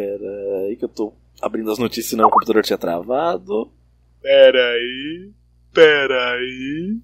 [0.00, 1.12] Pera aí que eu tô
[1.42, 3.70] abrindo as notícias, senão o computador tinha travado.
[4.22, 5.30] Pera aí.
[5.74, 6.96] Pera aí.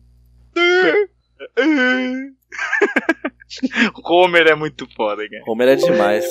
[4.02, 5.42] Homer é muito foda, cara.
[5.46, 6.24] Homer é demais.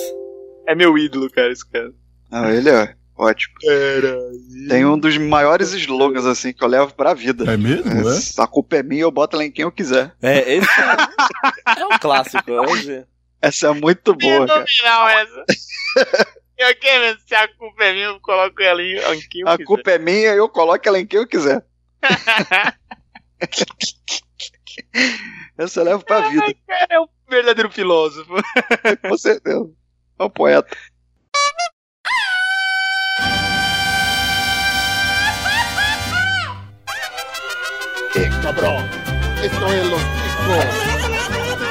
[0.66, 1.92] É meu ídolo, cara, esse cara.
[2.28, 3.54] Ah, ele é ótimo.
[3.60, 4.66] Pera aí.
[4.68, 7.44] Tem um dos maiores slogans assim que eu levo pra vida.
[7.48, 7.88] É mesmo?
[8.10, 8.42] É?
[8.42, 10.12] A culpa é minha, eu boto ela em quem eu quiser.
[10.20, 12.50] É, esse é, é um clássico.
[12.50, 13.04] Hoje.
[13.40, 14.64] Essa é muito boa, cara.
[14.66, 15.44] Fenomenal essa.
[16.58, 19.52] Eu quero, se a culpa é minha, eu coloco ela em em quem eu A
[19.56, 19.66] quiser.
[19.66, 21.62] culpa é minha, eu coloco ela em quem eu quiser.
[25.58, 28.32] Essa eu levo pra vida, Cara, é um verdadeiro filósofo.
[29.06, 29.70] com certeza.
[30.18, 30.74] É um poeta.
[38.42, 38.84] Cabrón.
[39.42, 41.66] Esto es los discos.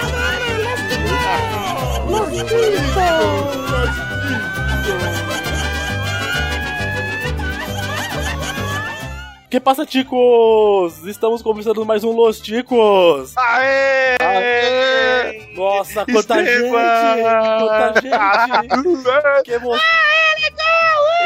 [9.49, 11.05] Que passa, ticos?
[11.05, 13.34] Estamos começando mais um Los Ticos.
[13.37, 14.18] Aê!
[14.20, 15.54] Aê!
[15.55, 16.70] Nossa, quanta gente!
[16.70, 19.43] Quanta gente!
[19.45, 19.79] Que emoção!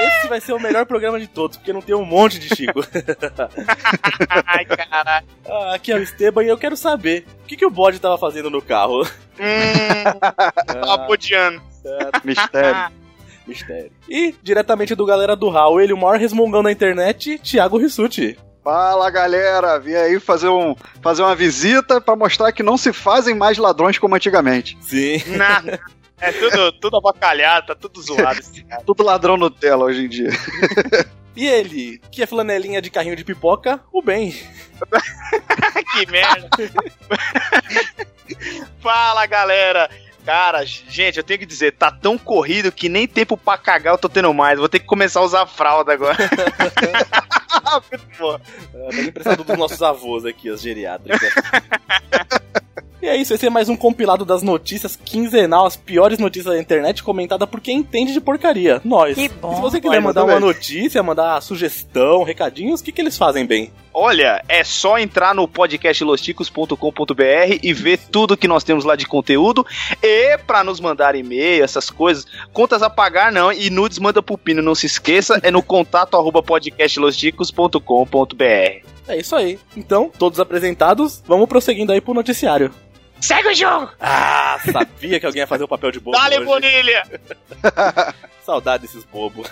[0.02, 2.82] Esse vai ser o melhor programa de todos, porque não tem um monte de Chico.
[4.46, 5.28] Ai, caralho.
[5.50, 8.18] Ah, Aqui é o Esteban e eu quero saber o que, que o bode tava
[8.18, 9.02] fazendo no carro.
[9.40, 10.20] Hum,
[10.68, 11.62] tava bodeando.
[12.24, 12.92] Mistério.
[13.50, 13.92] Mistério.
[14.08, 18.38] E, diretamente do galera do Hall, ele, o maior resmungão da internet, Thiago Rissuti.
[18.64, 23.34] Fala galera, vim aí fazer, um, fazer uma visita pra mostrar que não se fazem
[23.34, 24.78] mais ladrões como antigamente.
[24.82, 25.18] Sim.
[25.36, 25.80] Nada.
[26.22, 28.84] É tudo, tudo abacalhado, tá tudo zoado esse cara.
[28.86, 30.30] Tudo ladrão Nutella hoje em dia.
[31.36, 34.32] E ele, que é flanelinha de carrinho de pipoca, o bem.
[35.94, 36.50] que merda.
[38.82, 39.90] Fala, galera.
[40.30, 43.98] Cara, gente, eu tenho que dizer, tá tão corrido que nem tempo pra cagar eu
[43.98, 44.60] tô tendo mais.
[44.60, 46.16] Vou ter que começar a usar fralda agora.
[47.92, 48.40] Muito bom.
[48.74, 51.34] É, tá emprestado dos nossos avós aqui, as geriátricas.
[53.20, 57.04] E isso, esse é mais um compilado das notícias quinzenal, as piores notícias da internet,
[57.04, 58.80] comentada por quem entende de porcaria.
[58.86, 59.16] Nós.
[59.16, 59.56] Que bom.
[59.56, 63.74] Se você quiser mandar uma notícia, mandar sugestão, recadinhos, o que, que eles fazem bem?
[63.94, 69.68] Olha, é só entrar no podcastlosticos.com.br e ver tudo que nós temos lá de conteúdo.
[70.02, 74.38] E pra nos mandar e-mail, essas coisas, contas a pagar não, e nudes manda pro
[74.38, 78.88] Pino, não se esqueça, é no contato arroba podcastlosticos.com.br.
[79.10, 79.60] É isso aí.
[79.76, 82.72] Então, todos apresentados, vamos prosseguindo aí pro noticiário.
[83.22, 83.92] Segue o jogo!
[84.00, 86.46] Ah, sabia que alguém ia fazer o papel de bobo Dale, hoje.
[86.46, 87.04] Bonilha!
[88.46, 89.48] Saudade desses bobos.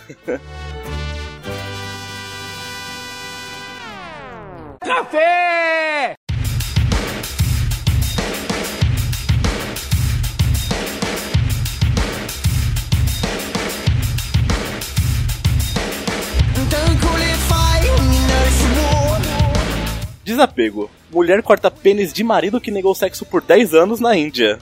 [20.24, 20.90] Desapego.
[21.10, 24.60] Mulher corta pênis de marido que negou sexo por 10 anos na Índia.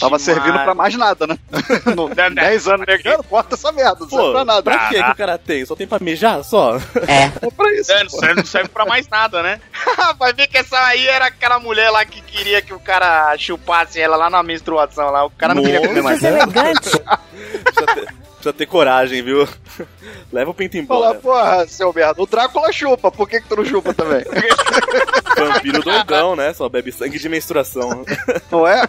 [0.00, 1.38] Tava servindo pra mais nada, né?
[1.94, 2.34] No, Não, não.
[2.34, 4.62] 10 anos negando, corta essa merda, não serve Pô, pra nada.
[4.62, 5.64] pra que que o cara tem?
[5.66, 6.42] Só tem pra mijar?
[6.44, 6.76] Só?
[7.06, 7.92] É pra isso.
[7.92, 9.60] É, não serve, não serve pra mais nada, né?
[10.18, 14.00] Vai ver que essa aí era aquela mulher lá que queria que o cara chupasse
[14.00, 15.24] ela lá na menstruação lá.
[15.26, 16.22] O cara não queria comer mais.
[16.22, 16.90] Elegante.
[18.42, 19.48] Precisa ter, coragem, viu?
[20.32, 21.18] Leva o pinto Fala, embora.
[21.20, 24.24] porra, seu merda, o Drácula chupa, por que, que tu não chupa também?
[25.38, 26.52] Vampiro doidão, né?
[26.52, 28.04] Só bebe sangue de menstruação.
[28.50, 28.82] Não é?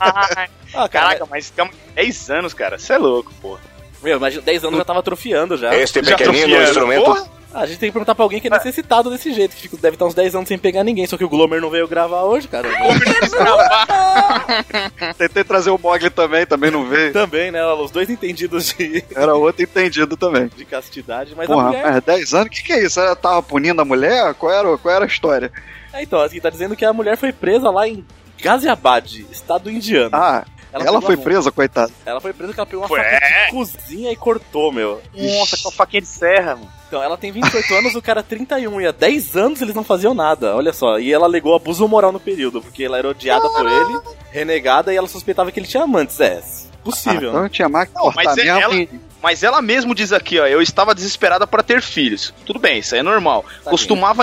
[0.00, 2.78] Ah, cara, Caraca, mas estamos 10 anos, cara.
[2.78, 3.58] Você é louco, pô.
[4.02, 5.74] meu, imagina, 10 anos já tava atrofiando já.
[5.76, 8.50] Este Já pequenino instrumento Porra, Ah, a gente tem que perguntar pra alguém que é
[8.50, 11.24] necessitado desse jeito, que fica- deve estar uns 10 anos sem pegar ninguém, só que
[11.24, 12.68] o Glomer não veio gravar hoje, cara.
[15.16, 17.12] Tentei trazer o Mogli também, também não veio.
[17.12, 17.64] Também, né?
[17.74, 20.48] Os dois entendidos de, Era outro entendido também.
[20.54, 21.92] de castidade, mas a Porra, mulher.
[21.92, 22.46] mas 10 anos?
[22.46, 23.00] O que, que é isso?
[23.00, 24.34] Ela tava punindo a mulher?
[24.34, 25.50] Qual era, qual era a história?
[25.92, 28.04] É, então, assim, tá dizendo que a mulher foi presa lá em
[28.40, 30.10] Ghaziabad, estado indiano.
[30.12, 30.44] Ah,
[30.84, 31.92] ela, pegou foi presa, coitada.
[32.04, 33.18] Ela foi presa porque ela pegou uma Ué?
[33.20, 35.00] faca de cozinha e cortou, meu.
[35.14, 36.70] Nossa, com a faquinha de serra, mano.
[36.88, 40.14] Então, ela tem 28 anos, o cara 31, e há 10 anos eles não faziam
[40.14, 40.98] nada, olha só.
[41.00, 43.98] E ela alegou abuso moral no período, porque ela era odiada por ele,
[44.30, 46.20] renegada, e ela suspeitava que ele tinha amantes.
[46.20, 47.48] É, Ah, possível, então né?
[47.48, 48.60] tinha mais que Não, cortar mas é mesmo.
[48.60, 48.88] ela-
[49.22, 52.32] Mas ela mesmo diz aqui, ó, eu estava desesperada para ter filhos.
[52.44, 53.44] Tudo bem, isso aí é normal.
[53.64, 54.22] Tá Costumava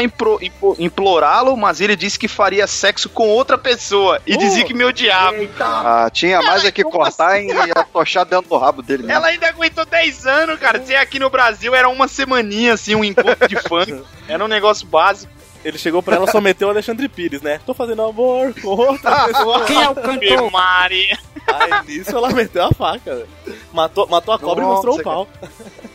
[0.79, 4.37] implorá-lo, mas ele disse que faria sexo com outra pessoa e Oh.
[4.37, 5.35] dizia que me odiava.
[5.59, 9.13] Ah, tinha mais é que cortar e atochar dentro do rabo dele mesmo.
[9.17, 10.81] Ela ainda aguentou 10 anos, cara.
[10.85, 14.01] Se aqui no Brasil era uma semaninha, assim, um encontro de funk.
[14.27, 15.31] Era um negócio básico.
[15.63, 17.59] Ele chegou pra ela, só meteu o Alexandre Pires, né?
[17.65, 19.65] Tô fazendo amor com outra pessoa.
[19.65, 20.51] Quem é o cantor?
[20.51, 21.17] Maria.
[21.47, 23.25] Aí nisso ela meteu a faca.
[23.71, 25.27] Matou, matou a cobra Nossa, e mostrou o pau.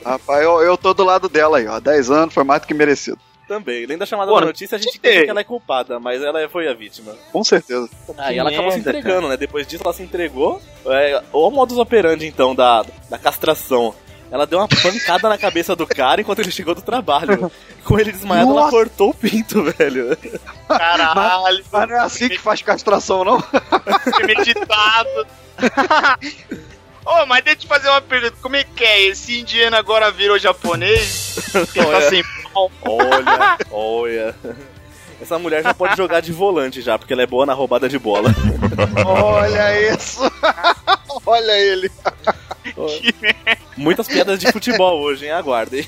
[0.04, 1.78] Rapaz, eu, eu tô do lado dela aí, ó.
[1.80, 3.18] 10 anos foi mais do que merecido.
[3.46, 3.84] Também.
[3.84, 6.22] Além da chamada Pô, da notícia, a gente que- pensa que ela é culpada, mas
[6.22, 7.14] ela foi a vítima.
[7.32, 7.88] Com certeza.
[8.18, 9.36] Aí ela acabou se merda, entregando, né?
[9.38, 10.60] Depois disso ela se entregou.
[10.86, 13.94] É, o modus operandi, então, da, da castração.
[14.30, 17.50] Ela deu uma pancada na cabeça do cara enquanto ele chegou do trabalho.
[17.84, 18.70] Com ele desmaiado, ela Nossa.
[18.70, 20.16] cortou o pinto, velho.
[20.68, 23.40] Caralho, Mas não é assim que faz castração, não?
[24.14, 25.26] premeditado.
[27.06, 28.34] Ô, mas deixa eu te fazer uma pergunta.
[28.42, 29.06] Como é que é?
[29.06, 31.38] Esse indiano agora virou japonês?
[31.72, 32.08] Que ele tá Olha.
[32.10, 32.22] sem
[32.52, 32.70] pau.
[32.82, 34.34] Olha, olha.
[35.20, 37.98] Essa mulher já pode jogar de volante já, porque ela é boa na roubada de
[37.98, 38.30] bola.
[39.04, 40.20] Olha isso!
[41.26, 41.90] Olha ele!
[43.76, 45.32] Muitas piadas de futebol hoje, hein?
[45.32, 45.86] Aguardem.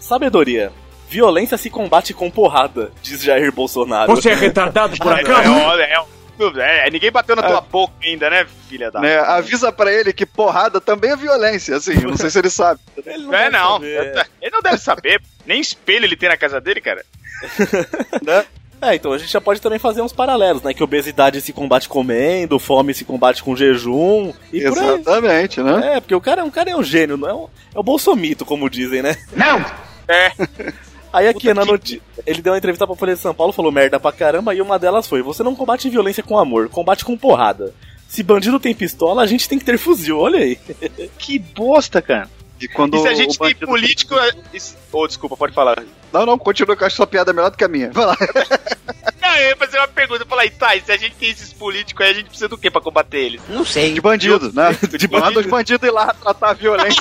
[0.00, 0.72] Sabedoria.
[1.18, 4.10] Violência se combate com porrada, diz Jair Bolsonaro.
[4.16, 5.52] Você é retardado por É, acaso?
[5.52, 8.98] olha, é, um- é, ninguém bateu na tua boca ainda, né, filha da.
[8.98, 12.50] Né, avisa pra ele que porrada também é violência, assim, eu não sei se ele
[12.50, 12.80] sabe.
[13.06, 13.74] Ele Não é não.
[13.74, 14.26] saber.
[14.42, 15.22] Ele não deve saber.
[15.46, 17.04] Nem espelho ele tem na casa dele, cara.
[18.82, 20.74] É, então a gente já pode também fazer uns paralelos, né?
[20.74, 24.88] Que obesidade se combate comendo, fome se combate com jejum e por aí.
[25.00, 25.96] Exatamente, né?
[25.96, 27.44] É, porque o cara, o cara é um gênio, não é, um,
[27.74, 29.16] é o bolsomito, como dizem, né?
[30.06, 30.32] É.
[31.16, 33.52] Aí aqui Puta na que- notícia, ele deu uma entrevista pra Folha de São Paulo,
[33.52, 37.04] falou merda pra caramba, e uma delas foi: você não combate violência com amor, combate
[37.04, 37.72] com porrada.
[38.08, 40.58] Se bandido tem pistola, a gente tem que ter fuzil, olha aí.
[41.18, 42.28] Que bosta, cara.
[42.60, 44.14] E quando E se a gente tem político.
[44.14, 45.82] é- isso- Ô, desculpa, pode falar.
[46.12, 47.90] Não, não, continua que eu acho sua piada melhor do que a minha.
[47.90, 48.16] Vai lá.
[49.20, 50.22] Não, eu ia fazer uma pergunta.
[50.22, 52.58] Eu falei, tá, e se a gente tem esses políticos aí, a gente precisa do
[52.58, 53.40] quê pra combater eles?
[53.48, 53.92] Não sei.
[53.92, 54.76] De bandido, né?
[54.96, 55.86] De Manda bandido.
[55.86, 57.00] ir lá tratar a violência.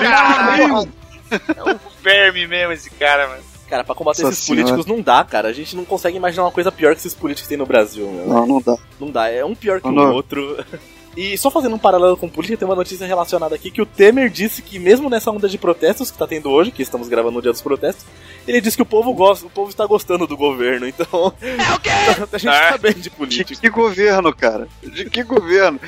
[0.00, 0.88] Caralho.
[1.30, 3.42] É um verme mesmo esse cara, mano.
[3.68, 4.62] Cara, pra combater Nossa esses senhora.
[4.64, 5.48] políticos não dá, cara.
[5.48, 8.26] A gente não consegue imaginar uma coisa pior que esses políticos têm no Brasil, meu.
[8.26, 8.76] Não, não dá.
[8.98, 10.10] Não dá, é um pior que Não.
[10.10, 10.64] o outro.
[11.16, 14.30] E só fazendo um paralelo com política, tem uma notícia relacionada aqui que o Temer
[14.30, 17.42] disse que mesmo nessa onda de protestos que tá tendo hoje, que estamos gravando no
[17.42, 18.04] dia dos protestos,
[18.46, 21.34] ele disse que o povo gosta, o povo está gostando do governo, então.
[21.42, 21.90] É o quê?
[22.32, 23.60] A gente tá bem de De política.
[23.60, 24.68] que governo, cara?
[24.80, 25.80] De que governo?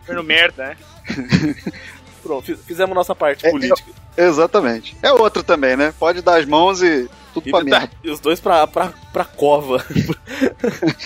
[0.00, 0.76] Governo merda, né?
[2.26, 3.90] Pronto, fiz- fizemos nossa parte É, política.
[4.16, 4.96] Exatamente.
[5.02, 5.94] É outro também, né?
[5.98, 7.90] Pode dar as mãos e tudo E, pra tá- merda.
[8.02, 9.84] e os dois pra, pra, pra cova.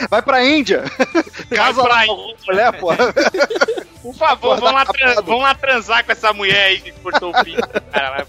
[0.09, 0.85] Vai pra Índia!
[1.55, 3.13] Casa pra lá com a mulher, porra.
[4.03, 5.27] Por favor, vamos lá, tran- capado.
[5.27, 7.69] vamos lá transar com essa mulher aí que cortou o pinto.
[7.93, 8.27] Cara,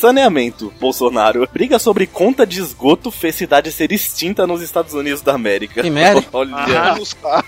[0.00, 1.46] Saneamento, Bolsonaro.
[1.52, 5.82] Briga sobre conta de esgoto fez cidade ser extinta nos Estados Unidos da América.
[5.82, 6.24] Que merda.
[6.32, 6.56] Olha.
[6.56, 7.44] Ah, os caras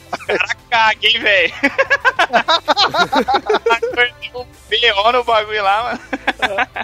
[0.68, 1.54] caguem, velho.
[4.34, 5.12] um B.O.
[5.12, 6.00] no bagulho lá, mano.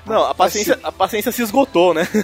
[0.07, 2.09] Não, a paciência, a paciência se esgotou, né?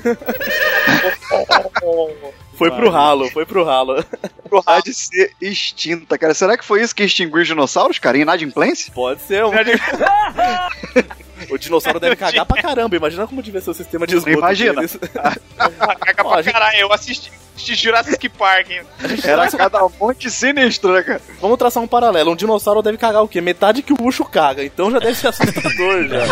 [2.54, 4.04] Foi pro ralo, foi pro ralo.
[4.48, 6.32] Pode ser extinta, cara.
[6.32, 8.16] Será que foi isso que extinguiu os dinossauros, cara?
[8.16, 8.92] Inadimplência?
[8.94, 9.44] Pode ser.
[9.44, 9.50] Um...
[11.54, 12.96] o dinossauro deve cagar pra caramba.
[12.96, 14.36] Imagina como devia ser o sistema de esgoto.
[14.38, 14.74] Imagina.
[14.74, 14.98] deles.
[15.56, 16.78] Caga pra gente- caralho.
[16.78, 18.82] Eu assisti, assisti Jurassic Park, hein?
[19.22, 21.20] Era cada monte sinistro, né, cara?
[21.40, 22.32] Vamos traçar um paralelo.
[22.32, 23.40] Um dinossauro deve cagar o quê?
[23.40, 24.64] Metade que o Ucho caga.
[24.64, 26.24] Então já deve ser assustador já.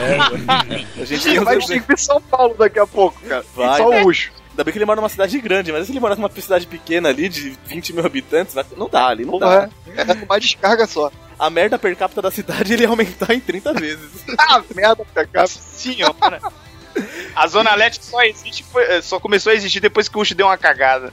[0.00, 1.70] É, a gente tem Vai exemplos.
[1.70, 3.44] extinguir São Paulo daqui a pouco, cara.
[3.54, 3.76] Vai.
[3.78, 4.32] Só o Ucho.
[4.50, 7.08] Ainda bem que ele mora numa cidade grande, mas se ele morasse numa cidade pequena
[7.10, 9.46] ali, de 20 mil habitantes, não dá ali, não dá.
[9.46, 10.00] Porra, é.
[10.10, 11.12] É uma descarga só.
[11.38, 14.24] A merda per capita da cidade ele ia aumentar em 30 vezes.
[14.38, 15.46] Ah, merda, cara.
[15.46, 16.40] Senhora.
[17.34, 20.46] A Zona Leste só existe, foi- só começou a existir depois que o Ucho deu
[20.46, 21.10] uma cagada.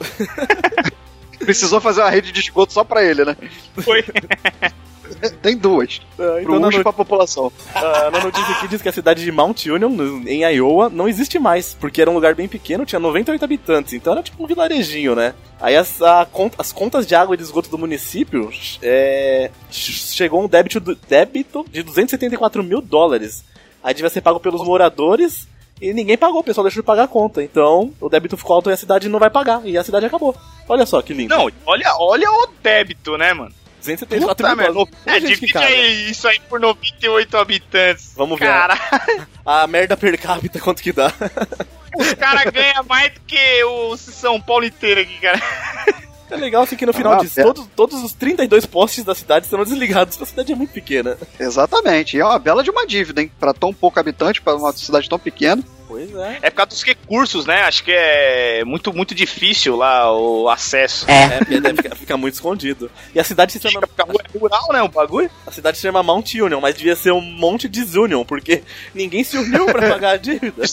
[1.38, 3.36] Precisou fazer uma rede de esgoto só pra ele, né?
[3.82, 4.04] Foi.
[5.42, 6.00] Tem duas.
[6.18, 7.52] Ah, Pro na, Ucho e pra população.
[7.74, 9.90] ah, na notícia aqui diz que a cidade de Mount Union,
[10.26, 14.12] em Iowa, não existe mais, porque era um lugar bem pequeno, tinha 98 habitantes, então
[14.12, 15.34] era tipo um vilarejinho, né?
[15.60, 16.26] Aí as, a
[16.58, 18.50] as contas de água e de esgoto do município
[18.82, 23.44] é, ch- chegou um débito, do- débito de 274 mil dólares.
[23.82, 25.46] Aí devia ser pago pelos moradores
[25.80, 27.42] e ninguém pagou, o pessoal deixou de pagar a conta.
[27.42, 30.34] Então o débito ficou alto e a cidade não vai pagar, e a cidade acabou.
[30.68, 31.34] Olha só que lindo.
[31.34, 33.54] Não, olha, olha o débito, né, mano?
[33.86, 34.94] 274 Puta mil dólares.
[35.06, 38.12] É, divide aí isso aí por 98 habitantes.
[38.16, 38.46] Vamos ver.
[38.46, 38.78] Cara,
[39.44, 41.12] A merda per capita, quanto que dá?
[41.98, 45.40] os caras ganham mais do que o São Paulo inteiro aqui, cara.
[46.28, 47.44] É legal assim que no final Ah, disso, é.
[47.44, 51.16] todos, todos os 32 postes da cidade serão desligados, a cidade é muito pequena.
[51.38, 52.16] Exatamente.
[52.16, 53.30] E é uma bela de uma dívida, hein?
[53.38, 55.62] Pra tão pouco habitante, pra uma cidade tão pequena.
[55.88, 56.38] Pois é.
[56.42, 57.62] É por causa dos recursos, né?
[57.62, 61.08] Acho que é muito, muito difícil lá o acesso.
[61.08, 62.90] É, porque deve ficar, fica muito escondido.
[63.14, 63.86] E a cidade se chama.
[63.86, 64.06] Fica
[64.38, 64.82] rural, né?
[64.82, 65.30] O bagulho.
[65.46, 68.62] A cidade se chama Mount Union, mas devia ser um monte de Desunion, porque
[68.94, 70.64] ninguém se uniu pra pagar a dívida.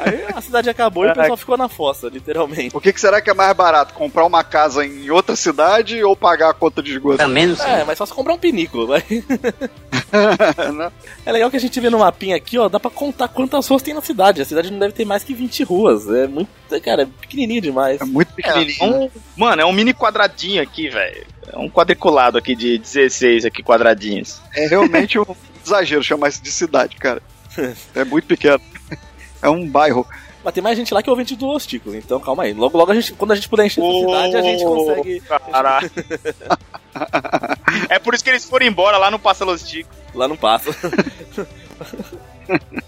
[0.00, 2.76] Aí a cidade acabou e o pessoal ficou na fossa, literalmente.
[2.76, 3.94] O que, que será que é mais barato?
[3.94, 7.22] Comprar uma casa em outra cidade ou pagar a conta de esgoto?
[7.64, 9.02] É, mas só se comprar um pinículo, vai.
[10.74, 10.92] Né?
[11.26, 13.82] É legal que a gente vê no mapinha aqui, ó, dá pra contar quantas ruas
[13.82, 14.17] tem na cidade.
[14.24, 16.08] A cidade não deve ter mais que 20 ruas.
[16.08, 16.48] É muito.
[16.82, 18.00] Cara, é pequenininho demais.
[18.00, 19.04] é muito É, pequenininho.
[19.04, 21.26] um- mano, é um mini quadradinho aqui, velho.
[21.52, 24.40] É um quadriculado aqui de 16 aqui quadradinhos.
[24.54, 25.24] É realmente um
[25.64, 27.22] exagero chamar isso de cidade, cara.
[27.94, 28.60] É muito pequeno.
[29.42, 30.06] É um bairro.
[30.44, 32.52] Mas tem mais gente lá que é ouvinte do Osticos, então calma aí.
[32.52, 35.20] Logo, logo, a gente, quando a gente puder encher essa cidade, a gente consegue.
[35.20, 35.90] Caralho.
[37.90, 39.96] é por isso que eles foram embora lá no Passa Los Ticos.
[40.14, 40.70] Lá não passa.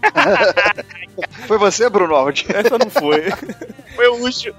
[1.46, 2.46] Foi você, Bruno Aldi?
[2.48, 3.30] Essa não foi.
[3.94, 4.54] Foi o Ucho.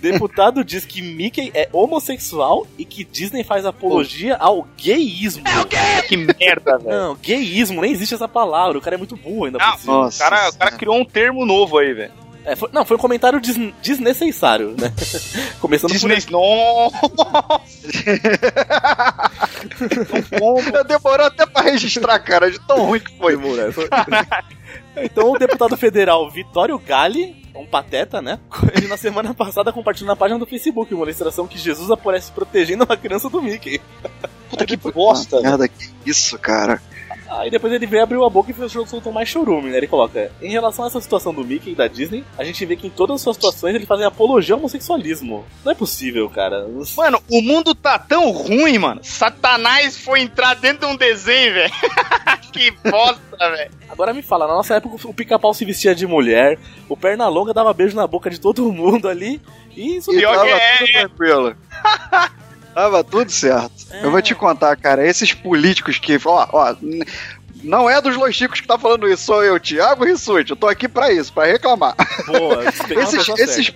[0.00, 5.44] Deputado diz que Mickey é homossexual e que Disney faz apologia ao gayismo.
[6.08, 6.90] Que merda, velho.
[6.90, 8.78] Não, gayismo, nem existe essa palavra.
[8.78, 9.92] O cara é muito burro ainda Não, por cima.
[9.92, 12.12] o Nossa cara, o cara criou um termo novo aí, velho.
[12.46, 14.92] É, foi- não, foi um comentário des- desnecessário, né?
[15.60, 16.20] Começando Disney.
[16.22, 16.30] por...
[16.32, 16.90] Nossa!
[20.86, 23.36] Demorou até pra registrar, cara, de tão ruim que foi.
[23.36, 23.88] Demorou, foi-
[24.98, 28.38] Então o deputado federal Vitório Gali, um pateta, né?
[28.74, 32.84] Ele na semana passada compartilhou na página do Facebook uma ilustração que Jesus aparece protegendo
[32.84, 33.78] uma criança do Mickey.
[34.48, 35.40] Puta que bosta.
[35.42, 36.80] Merda, que isso, cara.
[37.28, 39.78] Aí depois ele veio, abriu a boca e fechou, soltou mais chorume, né?
[39.78, 42.76] Ele coloca: Em relação a essa situação do Mickey e da Disney, a gente vê
[42.76, 45.44] que em todas as suas situações ele fazem apologia ao homossexualismo.
[45.64, 46.66] Não é possível, cara.
[46.96, 49.00] Mano, o mundo tá tão ruim, mano.
[49.02, 51.72] Satanás foi entrar dentro de um desenho, velho.
[52.52, 53.70] que bosta, velho.
[53.88, 57.72] Agora me fala, na nossa época o pica-pau se vestia de mulher, o Pernalonga dava
[57.72, 59.40] beijo na boca de todo mundo ali,
[59.76, 60.92] e isso E Pior tava que é, tudo é.
[60.92, 61.56] tranquilo.
[62.76, 63.72] tava tudo certo.
[64.02, 66.20] Eu vou te contar, cara, esses políticos que.
[66.26, 66.76] Ó, ó.
[67.64, 70.50] Não é dos Los Chicos que tá falando isso, sou eu, Thiago Rissuti.
[70.50, 71.96] Eu tô aqui pra isso, pra reclamar.
[72.26, 72.62] boa.
[72.68, 73.72] Esses, esses,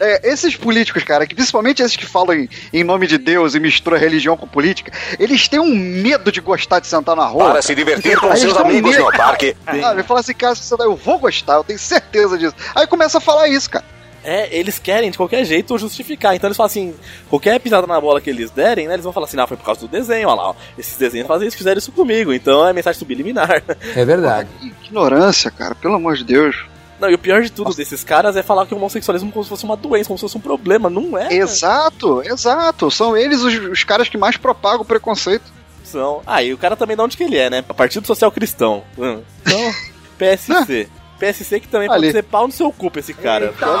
[0.00, 3.60] é, esses políticos, cara, que principalmente esses que falam em, em nome de Deus e
[3.60, 7.50] misturam religião com política, eles têm um medo de gostar de sentar na rua.
[7.50, 9.56] Para se divertir com Aí seus amigos medo, no parque.
[9.64, 10.02] Sabe?
[10.04, 12.54] Fala assim, cara, se você dá, eu vou gostar, eu tenho certeza disso.
[12.74, 13.84] Aí começa a falar isso, cara.
[14.24, 16.34] É, eles querem de qualquer jeito justificar.
[16.34, 16.94] Então eles falam assim:
[17.28, 18.94] qualquer pisada na bola que eles derem, né?
[18.94, 21.28] Eles vão falar assim: não, foi por causa do desenho, olha lá, ó, esses desenhos
[21.28, 23.62] fazem isso, fizeram isso comigo, então é mensagem subliminar.
[23.94, 24.48] É verdade.
[24.60, 26.56] Que ignorância, cara, pelo amor de Deus.
[26.98, 29.44] Não, e o pior de tudo desses caras é falar que o homossexualismo é como
[29.44, 30.88] se fosse uma doença, como se fosse um problema.
[30.88, 31.34] Não é.
[31.34, 32.90] Exato, exato.
[32.90, 35.52] São eles os, os caras que mais propagam o preconceito.
[35.82, 36.22] São.
[36.26, 37.62] Ah, e o cara também de onde que ele é, né?
[37.62, 38.82] Partido Social Cristão.
[38.96, 39.20] Hum.
[39.42, 39.74] Então,
[40.18, 40.88] PSC.
[41.18, 42.00] PSC que também Ali.
[42.08, 43.52] pode ser pau no seu cu pra esse cara.
[43.58, 43.80] Só.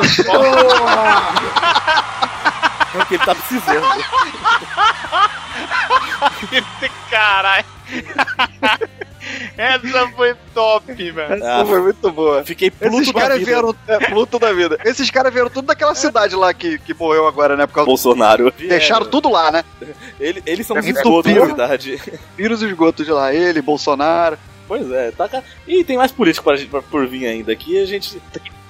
[2.94, 3.84] É o que ele tá precisando.
[7.10, 7.64] Caralho.
[9.56, 11.34] Essa foi top, velho.
[11.34, 12.44] Essa Ah, foi muito boa.
[12.44, 13.50] Fiquei pluto Esses da caras vida.
[13.50, 13.74] vieram.
[13.88, 14.78] É, Pluto da vida.
[14.84, 17.66] Esses caras vieram tudo daquela cidade lá que, que morreu agora, né?
[17.66, 18.52] Por causa Bolsonaro.
[18.58, 19.64] Deixaram tudo lá, né?
[20.20, 22.02] Ele- eles são os É muito esgotos da cidade.
[22.38, 23.32] Os esgotos de lá.
[23.34, 24.38] Ele, Bolsonaro.
[24.66, 25.42] Pois é, tá ca...
[25.66, 27.52] E tem mais político pra, gente- pra- por vir ainda.
[27.52, 28.20] Aqui a gente.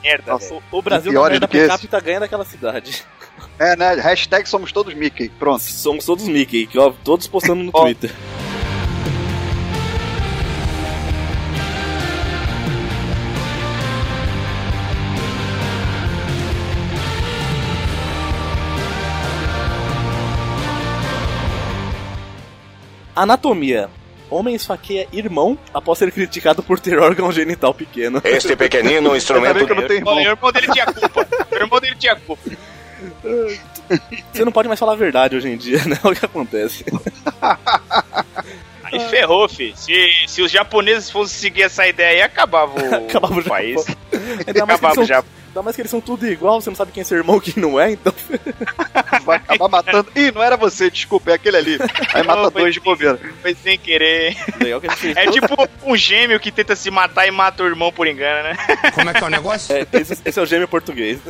[0.02, 0.54] Merda, Nossa.
[0.54, 3.04] O, o Brasil na merda do que per capita ganha daquela cidade.
[3.58, 3.94] É, né?
[3.94, 5.28] Hashtag somos todos Mickey.
[5.30, 5.62] Pronto.
[5.62, 7.72] Somos todos Mickey, que, ó, todos postando no.
[7.72, 8.10] Twitter.
[23.14, 23.88] Anatomia.
[24.34, 28.20] Homem esfaqueia irmão após ser criticado por ter órgão genital pequeno.
[28.24, 30.32] Este pequenino instrumento que eu não tenho Bom, irmão.
[30.32, 31.26] o irmão dele tinha culpa.
[31.50, 32.50] O irmão dele tinha culpa.
[34.32, 35.98] Você não pode mais falar a verdade hoje em dia, né?
[36.02, 36.84] É o que acontece.
[38.82, 39.72] Aí ferrou, fi.
[39.76, 39.92] Se,
[40.26, 43.84] se os japoneses fossem seguir essa ideia aí, acabava o, Acabava o o país.
[44.46, 45.22] Ainda Acabava eles já.
[45.54, 47.40] Ainda mais que eles são tudo igual, você não sabe quem é seu irmão e
[47.40, 48.12] quem não é, então.
[49.24, 50.10] vai acabar matando.
[50.16, 51.78] Ih, não era você, desculpa, é aquele ali.
[52.12, 53.18] Aí mata Não, dois de bobeira.
[53.40, 54.36] Foi sem querer.
[55.16, 55.46] É tipo
[55.84, 58.56] um gêmeo que tenta se matar e mata o irmão por engano, né?
[58.94, 59.74] Como é que é o negócio?
[59.74, 61.20] É, esse, esse é o gêmeo português.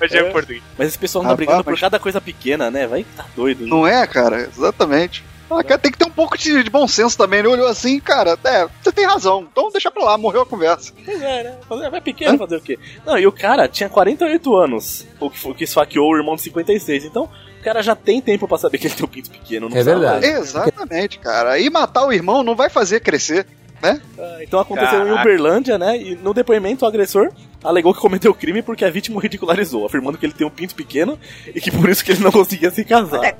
[0.00, 0.32] É gêmeo É.
[0.32, 0.62] português.
[0.76, 2.86] Mas esse pessoal anda Rapaz, brigando por mas- cada coisa pequena, né?
[2.86, 3.66] Vai tá doido.
[3.66, 4.48] Não é, cara?
[4.56, 5.22] Exatamente.
[5.50, 7.40] Ah, cara, tem que ter um pouco de, de bom senso também.
[7.40, 9.46] Ele olhou assim, cara, é, você tem razão.
[9.50, 10.92] Então deixa pra lá, morreu a conversa.
[11.04, 11.56] Pois é, né?
[11.68, 12.78] Fazer- Vai pequeno fazer o quê?
[13.04, 16.42] Não, e o cara tinha 48 anos, o que, o que esfaqueou o irmão de
[16.42, 17.04] 56.
[17.04, 19.68] Então, o cara já tem tempo pra saber que ele tem um pinto pequeno.
[19.68, 20.26] Não É verdade.
[20.26, 21.58] Exatamente, cara.
[21.58, 23.46] E matar o irmão não vai fazer crescer.
[23.82, 25.20] Ah, Então aconteceu em Caraca.
[25.22, 25.96] Uberlândia, né?
[25.96, 27.30] E no depoimento o agressor
[27.62, 30.50] alegou que cometeu o crime porque a vítima o ridicularizou, afirmando que ele tem um
[30.50, 31.18] pinto pequeno
[31.54, 33.20] e que por isso que ele não conseguia se casar.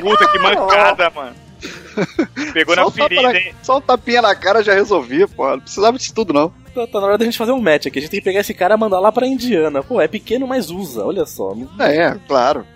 [0.00, 1.36] Puta que mancada, mano.
[2.52, 3.54] Pegou Só na ferida, na- hein?
[3.62, 5.48] Só um tapinha na cara já resolvia, pô.
[5.50, 6.52] Não precisava disso tudo, não.
[6.74, 7.98] Tá, tá na hora da gente fazer um match aqui.
[7.98, 9.82] A gente tem que pegar esse cara e mandar lá pra Indiana.
[9.82, 11.04] Pô, é pequeno, mas usa.
[11.04, 11.54] Olha só.
[11.78, 12.66] É, claro.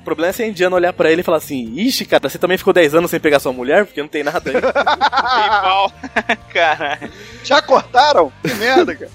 [0.00, 2.38] O problema é se a Indiana olhar pra ele e falar assim: Ixi, cara, você
[2.38, 3.84] também ficou 10 anos sem pegar sua mulher?
[3.86, 4.60] Porque não tem nada aí.
[4.60, 5.92] Pau.
[6.52, 7.12] Caralho.
[7.44, 8.32] Já cortaram?
[8.42, 9.10] Que merda, cara.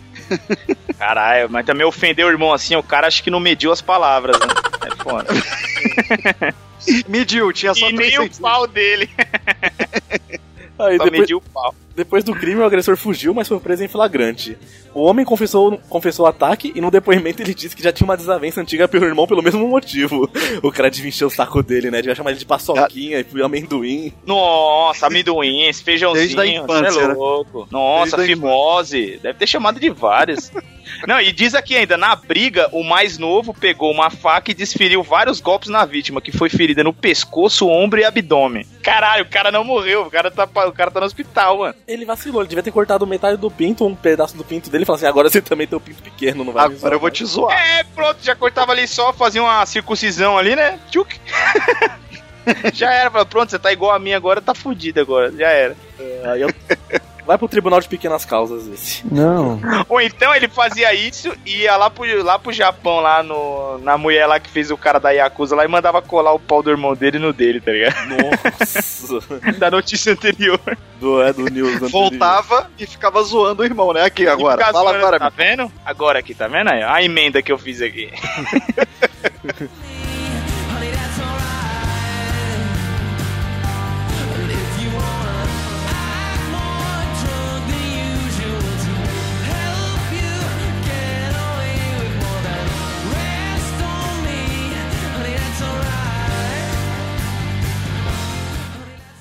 [0.97, 4.37] Caralho, mas também ofendeu o irmão assim, o cara acho que não mediu as palavras,
[4.39, 4.47] né?
[4.85, 5.27] É foda.
[7.07, 8.39] Mediu, tinha só E três nem o centímetros.
[8.39, 9.09] pau dele.
[10.79, 11.73] Aí Só depois, mediu o pau.
[11.95, 14.57] depois do crime, o agressor fugiu, mas foi preso em flagrante.
[14.93, 18.17] O homem confessou, confessou o ataque e no depoimento ele disse que já tinha uma
[18.17, 20.29] desavença antiga pelo irmão pelo mesmo motivo.
[20.63, 22.01] O cara devia encher o saco dele, né?
[22.01, 24.11] Devia chamar ele de paçoquinha e amendoim.
[24.25, 26.35] Nossa, amendoim, esse feijãozinho.
[26.35, 27.13] Desde a infância, cê é né?
[27.13, 27.67] louco.
[27.69, 29.19] Nossa, fimose.
[29.21, 30.51] Deve ter chamado de vários.
[31.05, 35.03] Não, e diz aqui ainda, na briga, o mais novo pegou uma faca e desferiu
[35.03, 38.65] vários golpes na vítima, que foi ferida no pescoço, ombro e abdômen.
[38.81, 41.75] Caralho, o cara não morreu, o cara tá, o cara tá no hospital, mano.
[41.87, 44.85] Ele vacilou, ele devia ter cortado metade do pinto, um pedaço do pinto dele e
[44.85, 47.11] falar assim: agora você também tem o pinto pequeno, não vai Agora eu vou zoar,
[47.11, 47.57] te zoar.
[47.57, 50.79] É, pronto, já cortava ali só, fazia uma circuncisão ali, né?
[50.89, 51.19] Tchuk.
[52.73, 55.75] já era, falou, pronto, você tá igual a mim agora, tá fudido agora, já era.
[56.23, 56.31] não.
[56.31, 56.49] Aí eu...
[57.27, 59.05] Vai pro tribunal de pequenas causas esse.
[59.11, 59.59] Não.
[59.89, 63.97] Ou então ele fazia isso e ia lá pro, lá pro Japão, lá no, na
[63.97, 66.71] mulher lá que fez o cara da Yakuza lá e mandava colar o pau do
[66.71, 67.97] irmão dele no dele, tá ligado?
[68.07, 69.17] Nossa.
[69.57, 70.59] Da notícia anterior.
[70.99, 71.89] do, é do News anterior.
[71.89, 74.03] Voltava e ficava zoando o irmão, né?
[74.03, 74.63] Aqui agora.
[74.65, 75.71] Fala zoando, agora, Tá vendo?
[75.85, 76.81] Agora aqui, tá vendo aí?
[76.83, 78.09] A emenda que eu fiz aqui.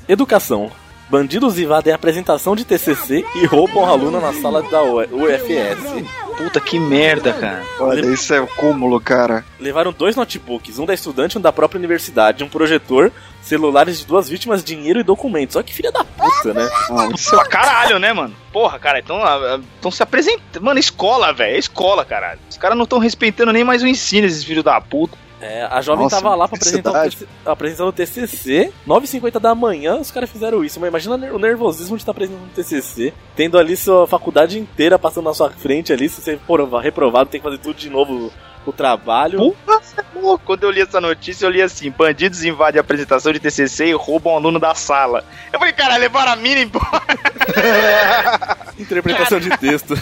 [0.09, 0.71] Educação.
[1.09, 6.05] Bandidos invadem a apresentação de TCC e roubam a aluna na sala da UFS.
[6.37, 7.63] Puta que merda, cara.
[7.79, 9.45] Olha, isso é o cúmulo, cara.
[9.61, 14.05] Levaram dois notebooks, um da estudante e um da própria universidade, um projetor, celulares de
[14.07, 15.55] duas vítimas, dinheiro e documentos.
[15.55, 16.69] Olha que filha da puta, né?
[16.91, 18.35] Não, isso é Pra caralho, né, mano?
[18.53, 19.19] Porra, cara, então
[19.77, 20.61] estão se apresentando.
[20.65, 21.55] Mano, escola, velho.
[21.55, 22.41] É escola, caralho.
[22.51, 25.17] Os caras não estão respeitando nem mais o ensino, esses filhos da puta.
[25.41, 29.97] É, a jovem Nossa, tava lá pra apresentar o, apresentando o TCC, 9h50 da manhã,
[29.97, 30.81] os caras fizeram isso.
[30.81, 35.25] Mas imagina o nervosismo de estar apresentando um TCC, tendo ali sua faculdade inteira passando
[35.25, 38.33] na sua frente ali, se você for reprovado, tem que fazer tudo de novo
[38.65, 39.55] o trabalho.
[39.65, 40.45] Porra, é louco.
[40.45, 43.93] Quando eu li essa notícia, eu li assim: bandidos invadem a apresentação de TCC e
[43.93, 45.25] roubam um aluno da sala.
[45.53, 47.03] Eu falei, cara, levaram a mina embora.
[48.79, 49.95] Interpretação de texto.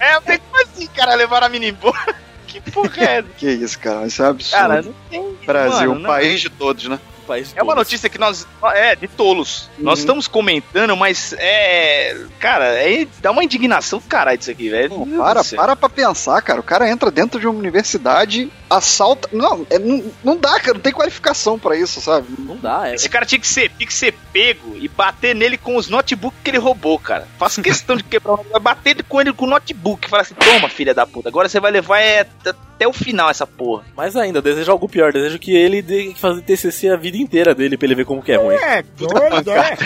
[0.00, 2.16] É, eu falei, como assim, cara, levaram a mina embora?
[2.52, 3.22] Que porra é?
[3.22, 4.06] Que isso, cara.
[4.06, 4.60] Isso é absurdo.
[4.60, 5.36] Cara, não tem.
[5.46, 6.10] Brasil, mano, um não.
[6.10, 7.00] país de todos, né?
[7.22, 8.46] País É uma notícia que nós.
[8.74, 9.70] É, de tolos.
[9.78, 10.02] Nós Uhum.
[10.02, 12.16] estamos comentando, mas é.
[12.38, 15.04] Cara, é, dá uma indignação do caralho isso aqui, velho.
[15.06, 16.60] Não, para, para pra pensar, cara.
[16.60, 19.28] O cara entra dentro de uma universidade, assalta.
[19.32, 20.74] Não, é- não, não dá, cara.
[20.74, 22.26] Não tem qualificação pra isso, sabe?
[22.38, 22.94] Não dá, é.
[22.94, 26.40] Esse cara tinha que, ser, tinha que ser pego e bater nele com os notebooks
[26.42, 27.26] que ele roubou, cara.
[27.38, 30.08] Faço questão de quebrar o vai bater com ele com o notebook.
[30.08, 33.46] Falar assim: toma, filha da puta, agora você vai levar é, até o final essa
[33.46, 33.84] porra.
[33.96, 35.12] Mais ainda, eu desejo algo pior.
[35.12, 38.22] Desejo que ele tenha que fazer TCC a vida inteira dele pra ele ver como
[38.22, 38.54] que é ruim.
[38.54, 39.76] É, doido, é.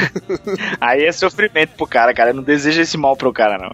[0.81, 2.31] Aí é sofrimento pro cara, cara.
[2.31, 3.73] Eu não desejo esse mal pro cara, não.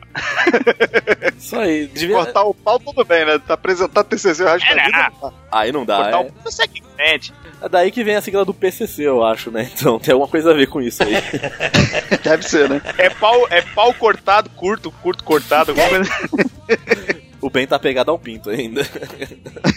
[1.37, 1.87] Isso aí.
[1.88, 2.17] Devia...
[2.17, 3.38] Cortar o pau, tudo bem, né?
[3.38, 4.99] Tá apresentar TCC o resto É, da vida.
[4.99, 5.09] né?
[5.11, 5.37] não dá.
[5.51, 6.21] Aí não dá, Cortar é.
[6.21, 7.33] o puta segue em frente.
[7.61, 9.71] É daí que vem a sigla do PCC, eu acho, né?
[9.75, 11.15] Então tem alguma coisa a ver com isso aí.
[12.23, 12.81] Deve ser, né?
[12.99, 16.11] É pau, é pau cortado, curto, curto cortado, alguma coisa.
[17.53, 18.83] O Ben tá pegado ao pinto ainda.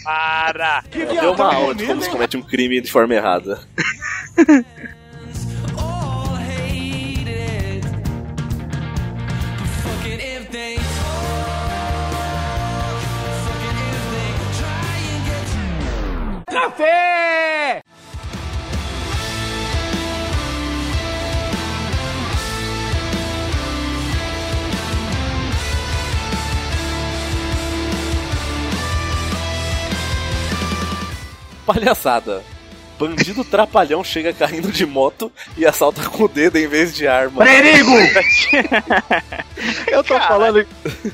[0.01, 0.81] Para!
[0.89, 3.59] Deu uma aula de como se comete um crime de forma errada.
[16.77, 17.84] all
[31.65, 32.43] Palhaçada.
[32.97, 37.43] Bandido trapalhão chega caindo de moto e assalta com o dedo em vez de arma.
[39.91, 40.65] Eu tô falando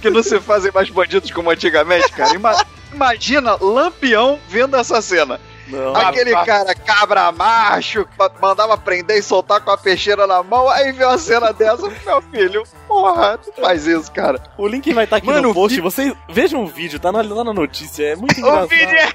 [0.01, 2.35] que não se fazem mais bandidos como antigamente, cara.
[2.35, 5.39] Ima- imagina Lampião vendo essa cena.
[5.71, 5.95] Não.
[5.95, 6.45] Aquele ah.
[6.45, 11.05] cara cabra macho, que mandava prender e soltar com a peixeira na mão, aí vê
[11.05, 14.41] uma cena dessa, meu filho, porra, tu faz isso, cara.
[14.57, 15.75] O link vai estar aqui Mano, no o post.
[15.75, 18.03] vi- Vocês vejam o vídeo, tá na- lá na notícia.
[18.03, 18.67] É muito O engraçado.
[18.67, 19.11] vídeo é...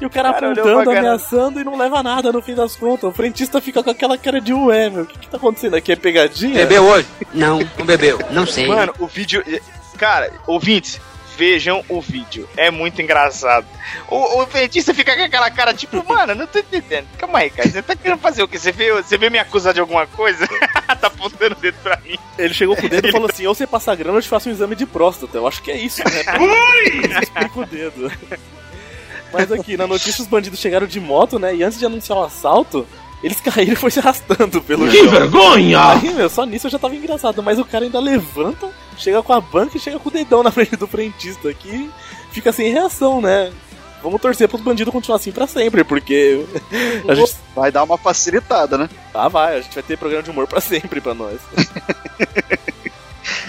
[0.00, 3.04] E o cara Cara, apontando, ameaçando e não leva nada no fim das contas.
[3.08, 5.04] O frentista fica com aquela cara de ué, meu.
[5.04, 5.92] O que, que tá acontecendo aqui?
[5.92, 6.54] É pegadinha?
[6.56, 7.06] Bebeu hoje?
[7.32, 8.18] Não, não bebeu.
[8.30, 8.66] Não sei.
[8.66, 9.44] Mano, o vídeo...
[9.96, 11.00] Cara, ouvintes,
[11.36, 12.48] vejam o vídeo.
[12.56, 13.66] É muito engraçado.
[14.08, 17.06] O, o frentista fica com aquela cara tipo, mano, não tô entendendo.
[17.18, 17.68] Calma aí, cara.
[17.68, 18.58] Você tá querendo fazer o quê?
[18.58, 20.46] Você veio, você veio me acusar de alguma coisa?
[21.00, 22.16] tá apontando o dedo pra mim.
[22.38, 24.28] Ele chegou com o dedo e falou assim: ou você passa grana ou eu te
[24.28, 25.36] faço um exame de próstata.
[25.36, 26.22] Eu acho que é isso, né?
[27.22, 28.12] Explica o dedo.
[29.32, 31.54] Mas aqui, na notícia, os bandidos chegaram de moto, né?
[31.54, 32.86] E antes de anunciar o assalto,
[33.22, 35.08] eles caíram e foi se arrastando pelo Que chão.
[35.10, 35.90] vergonha!
[35.92, 37.42] Aí, meu, só nisso eu já tava engraçado.
[37.42, 40.50] Mas o cara ainda levanta, chega com a banca e chega com o dedão na
[40.50, 41.90] frente do frentista aqui.
[42.32, 43.52] Fica sem reação, né?
[44.02, 46.44] Vamos torcer pros bandidos continuar assim pra sempre, porque
[47.08, 47.36] a gente.
[47.54, 48.88] Vai dar uma facilitada, né?
[49.14, 51.38] Ah, vai, a gente vai ter programa de humor pra sempre pra nós.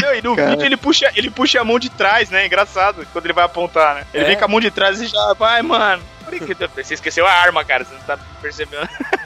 [0.01, 0.51] Não, e no Cara.
[0.51, 2.45] vídeo ele puxa, ele puxa a mão de trás, né?
[2.45, 4.05] Engraçado, quando ele vai apontar, né?
[4.13, 4.27] Ele É.
[4.27, 6.03] vem com a mão de trás e já vai, mano.
[6.23, 7.83] Por que que você esqueceu a arma, cara?
[7.85, 8.87] Você não tá percebendo?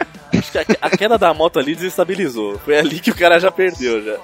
[0.65, 2.57] Que a, a queda da moto ali desestabilizou.
[2.59, 4.15] Foi ali que o cara já perdeu já.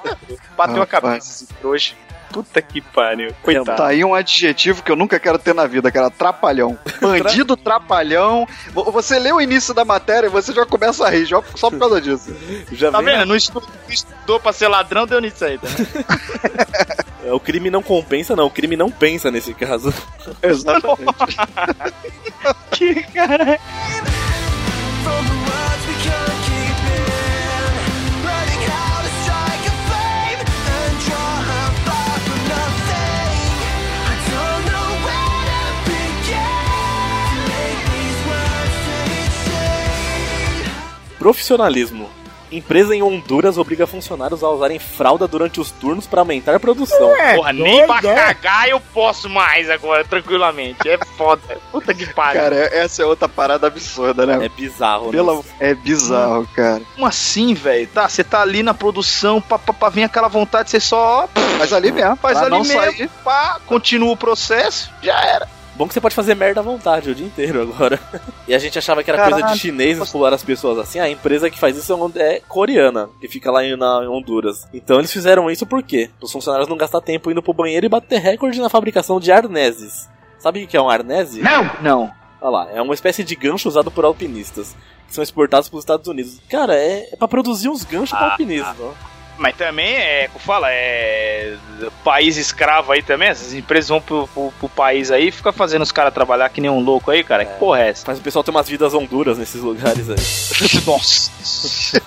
[0.58, 0.90] Bateu a Rapaz.
[0.90, 1.94] cabeça esse trouxa.
[2.32, 3.32] Puta que pariu.
[3.44, 3.78] Coitado.
[3.78, 6.10] Tá aí um adjetivo que eu nunca quero ter na vida, cara.
[6.10, 6.80] Trapalhão.
[7.00, 8.48] Bandido trapalhão.
[8.74, 11.70] Vo- Você lê o início da matéria e você já começa a rir, já- só
[11.70, 12.36] por causa disso.
[12.74, 13.28] Já Tá vem vendo?
[13.28, 15.68] Não estudou, não estudou pra ser ladrão, deu nisso aí, tá?
[17.24, 18.48] É, O crime não compensa, não.
[18.48, 19.94] O crime não pensa nesse caso.
[20.42, 21.38] Exatamente.
[22.72, 23.60] que cara.
[41.24, 42.10] Profissionalismo.
[42.52, 47.14] Empresa em Honduras obriga funcionários a usarem fralda durante os turnos para aumentar a produção.
[47.36, 48.34] Porra, nem pra doido, é?
[48.34, 50.88] cagar eu posso mais agora, tranquilamente.
[50.88, 51.42] É foda.
[51.72, 52.42] Puta que pariu.
[52.42, 54.46] Cara, essa é outra parada absurda, né?
[54.46, 55.12] É bizarro, né?
[55.14, 55.42] Pela...
[55.62, 56.82] É bizarro, cara.
[56.94, 57.88] Como assim, velho?
[57.88, 61.72] Tá, você tá ali na produção, pá, pá, pá, vem aquela vontade, você só Mas
[61.72, 63.10] ali mesmo, faz pra ali não mesmo, sair.
[63.24, 65.48] pá, continua o processo, já era.
[65.76, 68.00] Bom que você pode fazer merda à vontade o dia inteiro agora.
[68.46, 69.58] E a gente achava que era coisa de Caralho.
[69.60, 71.00] chinês explorar as pessoas assim.
[71.00, 74.68] A empresa que faz isso é é coreana, que fica lá em, na, em Honduras.
[74.74, 76.10] Então eles fizeram isso por quê?
[76.22, 80.10] Os funcionários não gastar tempo indo pro banheiro e bater recorde na fabricação de arneses.
[80.38, 81.42] Sabe o que é um arnese?
[81.42, 81.72] Não!
[81.82, 82.12] Não.
[82.42, 84.76] Olha lá, é uma espécie de gancho usado por alpinistas,
[85.08, 86.42] que são exportados para os Estados Unidos.
[86.50, 88.76] Cara, é, é para produzir uns ganchos para Ah, alpinismo.
[88.82, 88.92] ó.
[89.44, 91.58] Mas também é, como fala, é
[92.02, 95.82] país escravo aí também, essas empresas vão pro, pro, pro país aí e fica fazendo
[95.82, 97.44] os caras trabalhar que nem um louco aí, cara.
[97.44, 98.06] Que porra é essa?
[98.06, 100.16] Faz o pessoal ter umas vidas honduras nesses lugares aí.
[100.88, 102.02] Nossa.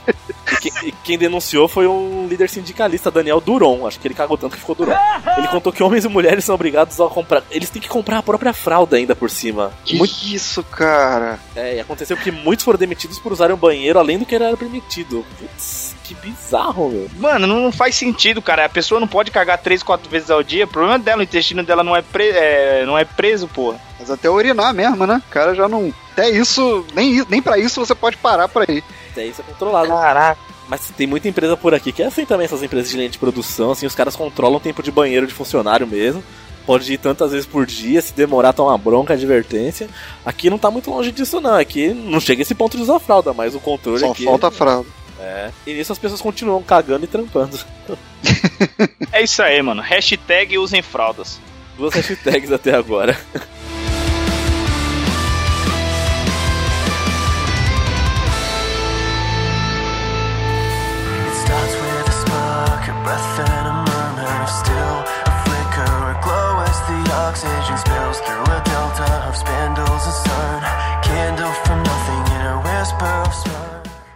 [0.53, 3.87] E quem, e quem denunciou foi um líder sindicalista, Daniel Duron.
[3.87, 4.95] Acho que ele cagou tanto que ficou Duron.
[5.37, 7.43] Ele contou que homens e mulheres são obrigados a comprar.
[7.51, 9.73] Eles têm que comprar a própria fralda ainda por cima.
[9.85, 11.39] Que Muito, isso, cara?
[11.55, 14.57] é, e aconteceu que muitos foram demitidos por usarem o banheiro além do que era
[14.57, 15.25] permitido.
[15.39, 17.09] Putz, que bizarro, meu.
[17.19, 18.65] Mano, não, faz sentido, cara.
[18.65, 20.65] A pessoa não pode cagar três, quatro vezes ao dia.
[20.65, 23.79] O problema dela, o intestino dela não é, pre- é, não é preso, porra.
[23.99, 25.23] Mas até urinar mesmo, né?
[25.29, 25.93] O cara já não.
[26.13, 28.83] Até isso, nem, nem pra isso você pode parar por aí.
[29.17, 29.89] Até isso é controlado.
[29.89, 30.39] Caraca.
[30.69, 33.19] Mas tem muita empresa por aqui que é assim também, essas empresas de linha de
[33.19, 36.23] produção, assim, os caras controlam o tempo de banheiro de funcionário mesmo.
[36.67, 39.89] Pode ir tantas vezes por dia, se demorar, toma bronca, advertência.
[40.25, 41.55] Aqui não tá muito longe disso, não.
[41.55, 44.25] Aqui não chega esse ponto de usar fralda, mas o controle Só aqui.
[44.25, 44.89] falta a fralda.
[45.21, 45.51] É.
[45.67, 47.59] E nisso as pessoas continuam cagando e trampando.
[49.13, 49.81] É isso aí, mano.
[49.81, 51.41] Hashtag usem fraldas.
[51.79, 53.17] Duas hashtags até agora.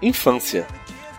[0.03, 0.67] Infância.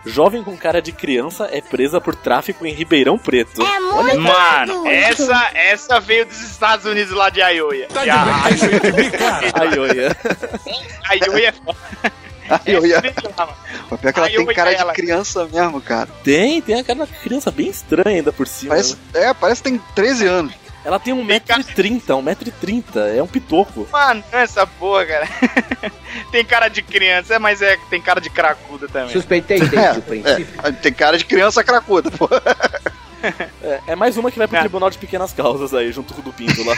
[0.04, 3.62] Jovem com cara de criança é presa por tráfico em Ribeirão Preto.
[3.62, 7.86] É Mano, essa, essa veio dos Estados Unidos lá de Iowa.
[7.88, 8.24] Tá E a
[9.54, 10.16] Ai, olha.
[11.24, 11.78] Iowa é foda.
[12.48, 12.96] Aí eu ia.
[12.96, 13.58] Essa veio lá, mano.
[13.90, 16.08] O pior é que ela tem cara de criança mesmo, cara.
[16.24, 18.70] Tem, tem a cara da criança bem estranha ainda por cima.
[18.70, 20.61] Parece, é, parece que tem 13 anos.
[20.84, 23.86] Ela tem 1,30m, 1,30m, é um pitoco.
[23.92, 25.28] Mano, essa porra, cara.
[26.32, 29.10] tem cara de criança, mas é, tem cara de cracuda também.
[29.10, 30.60] Suspeitei desde o princípio.
[30.62, 32.28] É, tem cara de criança cracuda, pô.
[33.62, 34.60] É, é mais uma que vai pro É.
[34.60, 36.74] Tribunal de Pequenas Causas aí, junto com o do Pinto lá.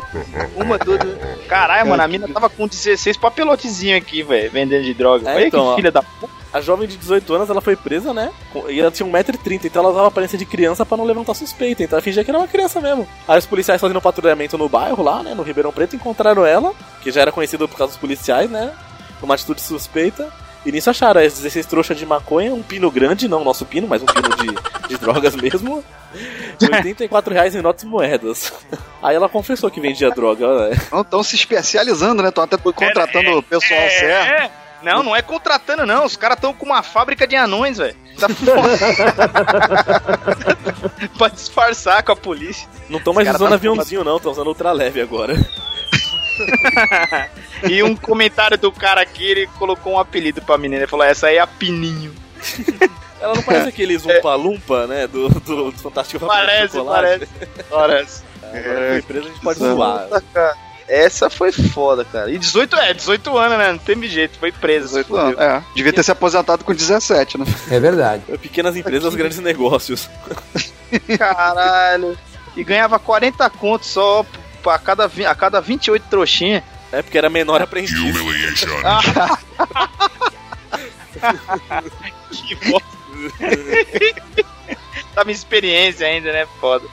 [0.54, 1.06] Uma tudo.
[1.48, 5.30] Caralho, mano, a mina tava com 16 papelotezinho aqui, velho, vendendo de droga.
[5.30, 6.28] É, Olha então, que filha da puta.
[6.56, 8.32] A jovem de 18 anos, ela foi presa, né?
[8.70, 11.82] E ela tinha 1,30m, então ela usava aparência de criança pra não levantar suspeita.
[11.82, 13.06] Então ela fingia que era uma criança mesmo.
[13.28, 15.34] Aí os policiais fazendo um patrulhamento no bairro lá, né?
[15.34, 18.72] No Ribeirão Preto, encontraram ela, que já era conhecida por causa dos policiais, né?
[19.20, 20.32] Com uma atitude suspeita.
[20.64, 23.86] E nisso acharam as 16 trouxas de maconha, um pino grande, não o nosso pino,
[23.86, 25.84] mas um pino de, de drogas mesmo.
[26.58, 28.50] 84 reais em notas e moedas.
[29.02, 30.70] Aí ela confessou que vendia droga.
[30.70, 30.76] né?
[30.90, 32.30] Não estão se especializando, né?
[32.30, 34.65] Estão até contratando o pessoal é, certo.
[34.90, 34.94] É.
[34.94, 36.04] Não, não é contratando, não.
[36.04, 37.96] Os caras estão com uma fábrica de anões, velho.
[38.18, 38.78] Tá foda.
[41.18, 42.68] pra disfarçar com a polícia.
[42.88, 45.34] Não estão mais usando tá aviãozinho, não, estão usando ultraleve agora.
[47.64, 50.82] E um comentário do cara aqui, ele colocou um apelido pra menina.
[50.82, 52.14] Ele falou: essa aí é a Pininho.
[53.18, 55.06] Ela não parece aqueles Umpa-Lumpa, né?
[55.06, 57.26] Do, do, do Fantástico Parece, parece.
[57.70, 58.22] Parece.
[58.42, 60.08] Agora, com empresa a gente pode zoar.
[60.88, 62.30] Essa foi foda, cara.
[62.30, 63.72] E 18, é, 18 anos, né?
[63.72, 64.86] Não teve jeito, foi presa.
[64.86, 65.40] 18 anos.
[65.40, 67.46] É, devia ter se aposentado com 17, né?
[67.70, 68.22] É verdade.
[68.38, 70.08] Pequenas empresas, grandes negócios.
[71.18, 72.16] Caralho.
[72.56, 74.24] E ganhava 40 contos só
[74.64, 76.62] a cada, a cada 28 trouxinhas.
[76.92, 77.92] É porque era menor aprendiz.
[82.46, 82.88] Que bosta.
[85.14, 86.46] Tava em experiência ainda, né?
[86.60, 86.86] Foda.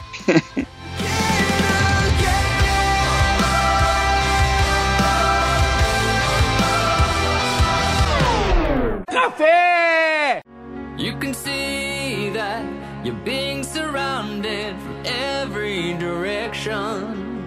[10.98, 12.66] You can see that
[13.06, 17.44] you're being surrounded from every direction.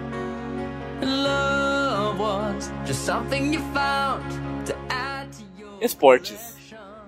[1.01, 5.71] Love was just something you found to add to your.
[5.81, 6.56] Esportes.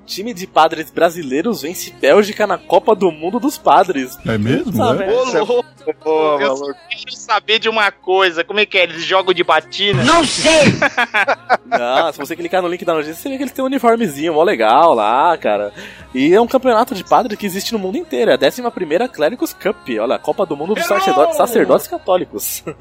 [0.10, 4.17] Time de padres brasileiros vence Bélgica na Copa do Mundo dos Padres.
[4.26, 4.74] É mesmo?
[4.74, 5.08] Sabe, é?
[5.12, 5.69] Ô, é- louco.
[6.04, 6.76] Pô, Eu maluco.
[6.89, 8.43] quero saber de uma coisa.
[8.43, 8.84] Como é que é?
[8.84, 10.04] Eles jogam de batina?
[10.04, 10.50] Não sei!
[11.72, 14.34] Ah, se você clicar no link da notícia, você vê que eles têm um uniformezinho
[14.34, 15.72] mó legal lá, cara.
[16.15, 18.32] E é um campeonato de padre que existe no mundo inteiro.
[18.32, 19.78] É a 11 Clérigos Cup.
[20.02, 22.63] Olha, a Copa do Mundo dos sacerdotes, sacerdotes católicos.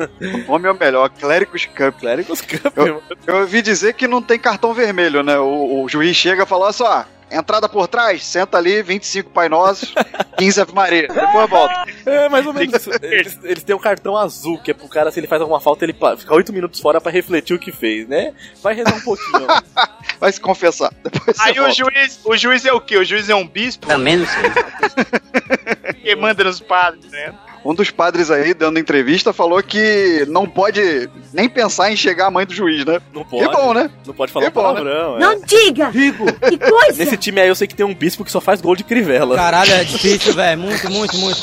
[0.49, 2.01] O nome é o melhor, Clérigos Cup.
[2.01, 2.73] Clérigos Cup.
[2.77, 5.39] Eu, eu ouvi dizer que não tem cartão vermelho, né?
[5.39, 9.49] O, o juiz chega e fala: olha só, entrada por trás, senta ali, 25 Pai
[9.49, 9.95] Nossos,
[10.39, 11.09] 15 Ave Maria.
[11.09, 11.85] Depois volta.
[12.07, 12.91] É, mais ou menos isso.
[13.03, 15.85] Eles, eles têm um cartão azul, que é pro cara, se ele faz alguma falta,
[15.85, 18.35] ele fica 8 minutos fora pra refletir o que fez, né?
[18.63, 19.47] Vai rezar um pouquinho.
[20.19, 20.93] Vai se confessar.
[21.03, 22.97] Depois Aí o juiz, o juiz é o quê?
[22.97, 25.95] O juiz é um bispo Também não sei.
[26.03, 27.33] que manda nos padres, né?
[27.69, 32.31] Um dos padres aí, dando entrevista, falou que não pode nem pensar em chegar a
[32.31, 32.99] mãe do juiz, né?
[33.13, 33.47] Não pode.
[33.47, 33.91] Que bom, né?
[34.07, 34.81] Não pode falar Que bom, né?
[34.81, 35.17] palavrão.
[35.17, 35.21] é.
[35.21, 35.91] Não diga!
[35.93, 36.97] Que coisa!
[36.97, 39.37] Nesse time aí eu sei que tem um bispo que só faz gol de crivela.
[39.37, 40.59] Caralho, é difícil, velho.
[40.59, 41.39] Muito, muito, muito.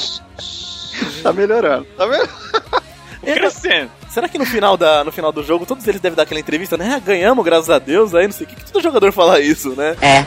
[1.22, 1.86] Tá melhorando.
[1.96, 2.28] Tá vendo?
[3.22, 3.92] Crescendo.
[4.10, 6.76] Será que no final, da, no final do jogo todos eles devem dar aquela entrevista,
[6.76, 6.94] né?
[6.96, 9.76] Ah, ganhamos, graças a Deus, aí não sei o que, que todo jogador fala isso,
[9.76, 9.96] né?
[10.02, 10.26] É.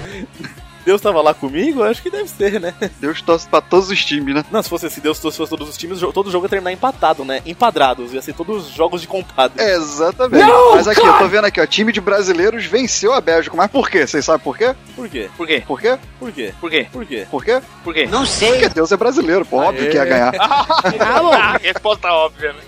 [0.88, 1.82] Deus tava lá comigo?
[1.82, 2.72] Acho que deve ser, né?
[2.98, 4.42] Deus torce pra todos os times, né?
[4.50, 7.42] Não, se fosse se Deus fosse todos os times, todo jogo ia terminar empatado, né?
[7.44, 9.62] Empadrados, ia ser todos os jogos de compadre.
[9.62, 10.50] É, exatamente.
[10.74, 11.66] Mas aqui, eu tô vendo aqui, ó.
[11.66, 13.54] Time de brasileiros venceu a Bélgica.
[13.54, 14.06] Mas por quê?
[14.06, 14.74] Vocês sabem por quê?
[14.96, 15.30] Por quê?
[15.36, 15.62] Por quê?
[15.68, 15.98] Por quê?
[16.18, 16.54] Por quê?
[16.58, 16.86] Por quê?
[16.90, 17.26] Por quê?
[17.30, 17.62] Por quê?
[17.84, 18.06] Por quê?
[18.06, 18.52] Não sei.
[18.52, 19.58] Porque Deus é brasileiro, pô.
[19.58, 20.32] Óbvio que ia ganhar.
[21.00, 22.60] Ah, resposta óbvia, né?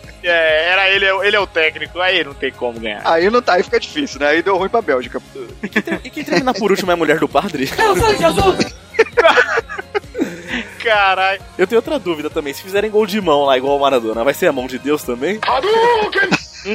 [0.28, 3.00] É, era ele, ele é o técnico, aí não tem como ganhar.
[3.04, 4.26] Aí não tá, aí fica difícil, né?
[4.28, 5.22] Aí deu ruim pra Bélgica.
[6.02, 7.70] E quem termina por último é a mulher do padre?
[10.82, 11.40] Caralho.
[11.56, 12.52] Eu tenho outra dúvida também.
[12.52, 15.02] Se fizerem gol de mão lá, igual o Maradona, vai ser a mão de Deus
[15.04, 15.38] também?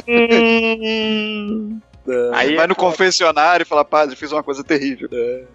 [0.08, 1.80] Hum.
[2.34, 5.08] Aí, Vai no confessionário e fala, padre, fiz uma coisa terrível.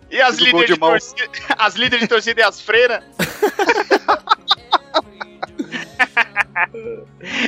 [0.10, 3.04] e as líderes de de, torcida, as líderes de torcida e as freiras?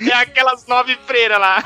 [0.09, 1.63] é aquelas nove freiras lá.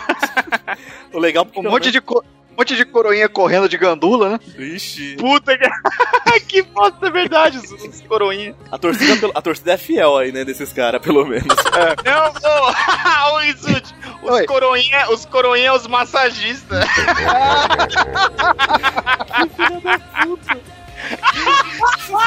[1.11, 4.39] O legal porque Um monte de, co- um monte de coroinha correndo de gandula, né?
[4.57, 5.15] Ixi.
[5.17, 5.67] Puta que.
[6.47, 8.55] que bosta, é verdade, os, os coroinha.
[8.71, 11.47] A torcida, a torcida é fiel aí, né, desses caras, pelo menos.
[12.05, 14.45] Não, ô, ô Rissuti, os Oi.
[14.45, 16.85] coroinha, os coroinha, os massagistas.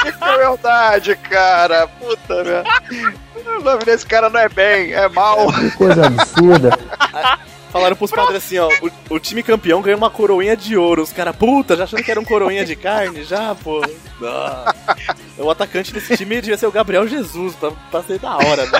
[0.04, 1.86] É verdade, cara.
[1.88, 2.64] Puta merda.
[3.46, 5.46] O nome desse cara não é bem, é mal.
[5.52, 6.78] Que coisa absurda.
[7.70, 11.02] Falaram pros padres assim, ó, o, o time campeão ganhou uma coroinha de ouro.
[11.02, 13.22] Os caras, puta, já achando que era um coroinha de carne?
[13.22, 13.82] Já, pô.
[14.22, 14.74] Ah.
[15.36, 18.78] O atacante desse time devia ser o Gabriel Jesus, pra, pra ser da hora, né?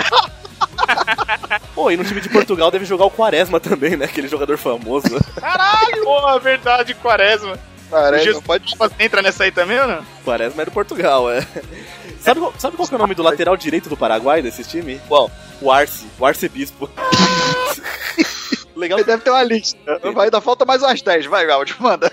[1.75, 4.05] Pô, e no time de Portugal deve jogar o Quaresma também, né?
[4.05, 5.07] Aquele jogador famoso.
[5.35, 6.03] Caralho!
[6.03, 7.57] Porra, verdade, Quaresma.
[7.89, 8.75] Parece, Jesus não pode...
[8.99, 10.05] entra nessa aí também ou não?
[10.25, 11.45] Quaresma é do Portugal, é.
[12.19, 14.99] Sabe, qual- sabe qual que é o nome do lateral direito do Paraguai desse time?
[15.07, 15.31] Qual?
[15.61, 16.89] O Arce, o arcebispo.
[18.75, 19.77] Legal Ele deve ter uma lista.
[20.13, 21.25] Vai, ainda falta mais umas 10.
[21.25, 22.11] Vai, Gaudio, manda.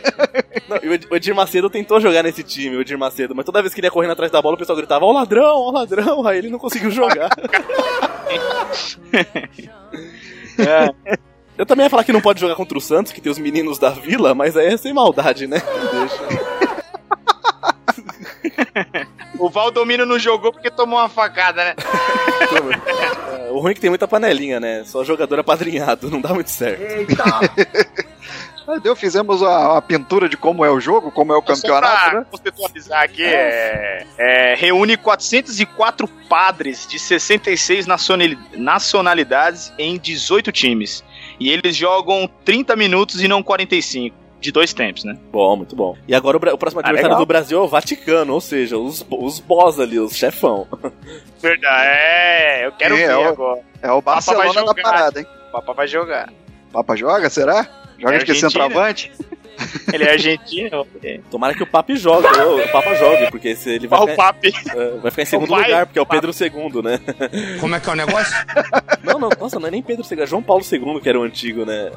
[0.68, 3.44] Não, e o Ed- o Edir Macedo tentou jogar nesse time, o Edir Macedo, mas
[3.44, 5.56] toda vez que ele ia correndo atrás da bola, o pessoal gritava, ó o ladrão,
[5.56, 7.28] ó o ladrão, aí ele não conseguiu jogar.
[11.56, 13.78] Eu também ia falar que não pode jogar contra o Santos, que tem os meninos
[13.78, 15.62] da vila, mas aí é sem maldade, né?
[15.92, 16.44] Deixa.
[19.38, 21.74] O Valdomiro não jogou porque tomou uma facada, né?
[23.46, 24.84] É, O ruim é que tem muita panelinha, né?
[24.84, 26.82] Só jogador apadrinhado, não dá muito certo.
[28.66, 32.04] Ah, Deu, fizemos a, a pintura de como é o jogo, como é o campeonato,
[32.04, 32.26] Só pra né?
[32.30, 41.04] conceitualizar aqui, é, é, reúne 404 padres de 66 nacionali- nacionalidades em 18 times.
[41.40, 45.16] E eles jogam 30 minutos e não 45, de dois tempos, né?
[45.32, 45.96] Bom, muito bom.
[46.06, 47.18] E agora o, o próximo Ah, adversário legal.
[47.18, 50.66] do Brasil é o Vaticano, ou seja, os, os boss ali, os chefão.
[51.40, 53.60] Verdade, é, eu quero Sim, ver é o- agora.
[53.82, 54.82] É o Papa vai Barcelona da jogar.
[54.82, 55.26] parada, hein?
[55.48, 56.32] O Papa vai jogar.
[56.72, 57.66] Papa joga, será?
[57.98, 59.12] Joga É de que centroavante?
[59.92, 60.86] Ele é argentino.
[61.30, 64.52] Tomara que o Papi jogue, o Papa jogue, porque se ele vai o ficar, Papi.
[64.70, 67.00] é, vai ficar em segundo lugar, porque é o Pedro II, né?
[67.60, 68.34] Como é que é o negócio?
[69.04, 71.22] Não, não, nossa, não é nem Pedro II, é João Paulo II que era o
[71.24, 71.92] antigo, né?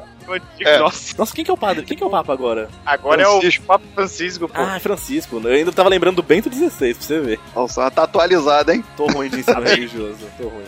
[0.60, 0.78] É.
[0.78, 1.84] Nossa, Nossa, quem que é o padre?
[1.86, 2.68] Quem que é o Papa agora?
[2.84, 3.62] agora Francisco.
[3.62, 4.60] é o Papa Francisco, pô.
[4.60, 5.40] Ah, Francisco.
[5.42, 7.40] Eu ainda tava lembrando do Bento XVI, pra você ver.
[7.56, 8.84] Nossa, tá atualizado, hein?
[8.94, 10.64] Tô ruim de ensino religioso, tô ruim.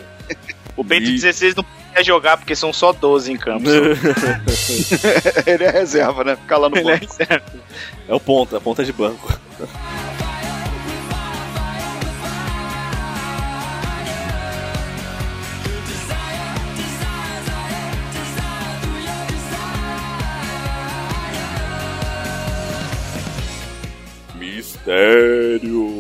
[0.76, 3.68] o Bento XVI não quer jogar porque são só 12 em campo.
[5.46, 6.36] Ele é reserva, né?
[6.36, 7.12] Ficar lá no Ele é banco.
[7.12, 7.52] certo.
[8.08, 9.28] É o ponta, a ponta de banco.
[24.34, 25.99] Mistério.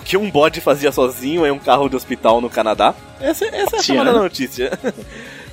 [0.00, 2.94] O que um bode fazia sozinho em um carro de hospital no Canadá?
[3.20, 4.70] Essa, essa é a chamada da notícia.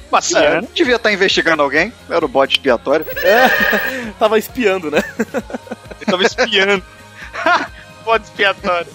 [0.08, 0.70] É, Baciano.
[0.74, 1.92] devia estar investigando alguém.
[2.10, 3.06] Era o bode expiatório.
[4.18, 5.04] Tava espiando, né?
[5.20, 6.82] Ele tava espiando.
[8.06, 8.88] Bode expiatório.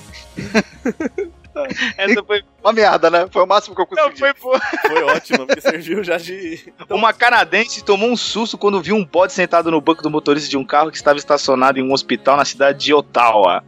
[1.98, 2.42] Essa foi.
[2.64, 3.28] Uma merda, né?
[3.30, 4.08] Foi o máximo que eu consegui.
[4.08, 4.60] Não, foi boa.
[4.80, 6.72] Foi ótimo, porque serviu já de.
[6.88, 10.56] Uma canadense tomou um susto quando viu um bode sentado no banco do motorista de
[10.56, 13.62] um carro que estava estacionado em um hospital na cidade de Ottawa.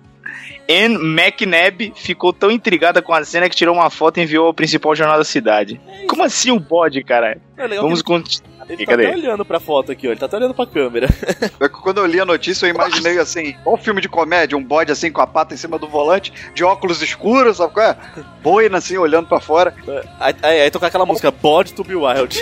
[0.69, 4.55] Anne McNabb ficou tão intrigada com a cena que tirou uma foto e enviou ao
[4.55, 5.81] principal jornal da cidade.
[6.09, 7.39] Como assim um bode, cara?
[7.57, 8.65] É Vamos que continuar.
[8.69, 9.07] ele, ele tá Cadê?
[9.07, 10.11] até olhando pra foto aqui, ó.
[10.11, 11.09] Ele tá até olhando pra câmera.
[11.61, 14.63] É que Quando eu li a notícia, eu imaginei assim, um filme de comédia, um
[14.65, 17.97] bode assim com a pata em cima do volante, de óculos escuros, sabe qual é?
[18.43, 19.75] Boina assim, olhando pra fora.
[20.19, 22.39] Aí, aí, aí tocar aquela música Bode to be Wild.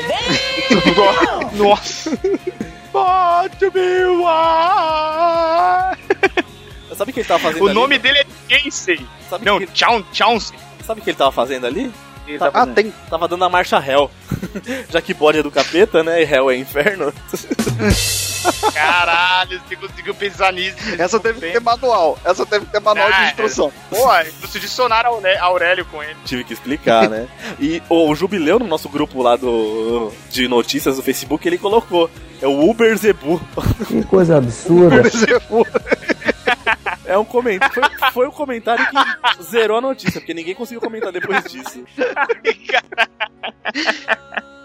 [1.54, 2.10] Nossa.
[2.92, 5.96] Bode to be wild.
[6.96, 7.74] Sabe o que ele tava fazendo O ali?
[7.74, 8.26] nome dele é
[8.58, 9.00] Jensei.
[9.30, 9.68] Sabe Não, o que,
[10.12, 10.58] Chauncey.
[10.86, 11.92] sabe o que ele tava fazendo ali?
[12.26, 12.92] Ele tá Ah, tem.
[13.10, 14.10] Tava dando a marcha Hell.
[14.90, 16.22] Já que bode é do capeta, né?
[16.22, 17.12] E Hell é inferno.
[18.74, 20.76] Caralho, você conseguiu pensar nisso.
[20.98, 22.18] Essa deve ter manual.
[22.24, 23.72] Essa deve ter manual de Ah, instrução.
[23.90, 24.08] Pô,
[24.40, 26.16] trouxe dicionário Auré- Aurélio com ele.
[26.24, 27.28] Tive que explicar, né?
[27.60, 32.10] E o Jubileu, no nosso grupo lá do de notícias do Facebook, ele colocou.
[32.40, 33.40] É o Uber Zebu.
[33.86, 35.02] Que coisa absurda.
[37.12, 37.74] É um comentário.
[37.74, 41.84] Foi, foi o comentário que zerou a notícia, porque ninguém conseguiu comentar depois disso.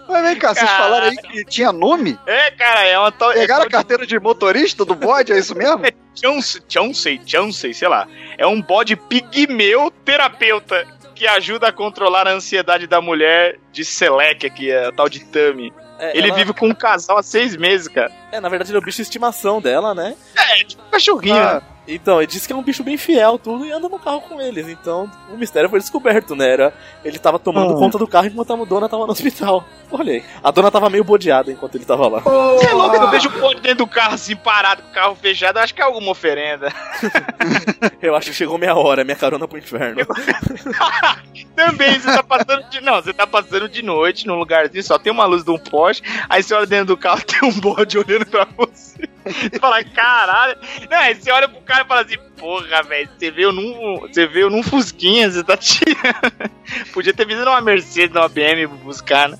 [0.08, 2.18] Mas vem cá, vocês falaram aí que tinha nome?
[2.26, 3.32] É, cara, é uma tal.
[3.32, 5.82] Pegaram é a carteira de motorista do bode, é isso mesmo?
[6.14, 8.08] Chauncey, Chauncey, Chauncey, sei lá.
[8.38, 14.48] É um bode pigmeu terapeuta que ajuda a controlar a ansiedade da mulher de Selec,
[14.50, 15.72] que é a tal de Tami.
[15.98, 18.10] É, Ele ela- vive com um casal há seis meses, cara.
[18.32, 20.16] É, na verdade ele é o bicho de estimação dela, né?
[20.36, 21.34] É, tipo um cachorrinho.
[21.36, 21.62] Ah, né?
[21.90, 24.38] Então, ele disse que é um bicho bem fiel, tudo, e anda no carro com
[24.40, 24.68] eles.
[24.68, 26.48] Então, o mistério foi descoberto, né?
[26.52, 27.76] Era, ele tava tomando Ah.
[27.78, 29.64] conta do carro enquanto a dona tava no hospital.
[29.90, 30.24] Olha aí.
[30.44, 32.20] A dona tava meio bodeada enquanto ele tava lá.
[32.20, 35.14] Você é louco, eu vejo o bode dentro do carro assim, parado, com o carro
[35.16, 36.70] fechado, eu acho que é alguma oferenda.
[38.02, 40.00] Eu acho que chegou minha hora, minha carona pro inferno.
[41.54, 42.80] Também, você tá passando de.
[42.80, 46.02] Não, você tá passando de noite num lugarzinho, só tem uma luz de um poste,
[46.28, 49.08] aí você olha dentro do carro tem um bode olhando pra você.
[49.32, 50.56] Você fala, caralho.
[50.90, 54.00] Não, aí você olha pro cara e fala assim, porra, velho, você veio num.
[54.00, 56.50] Você veio num Fusquinha, você tá tirando.
[56.92, 59.38] Podia ter vindo numa Mercedes, numa BM buscar, né?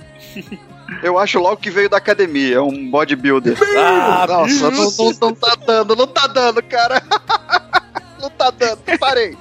[1.02, 3.56] Eu acho logo que veio da academia, é um bodybuilder.
[3.76, 7.02] Ah, Nossa, não, não, não tá dando, não tá dando, cara.
[8.20, 9.38] Não tá dando, parei.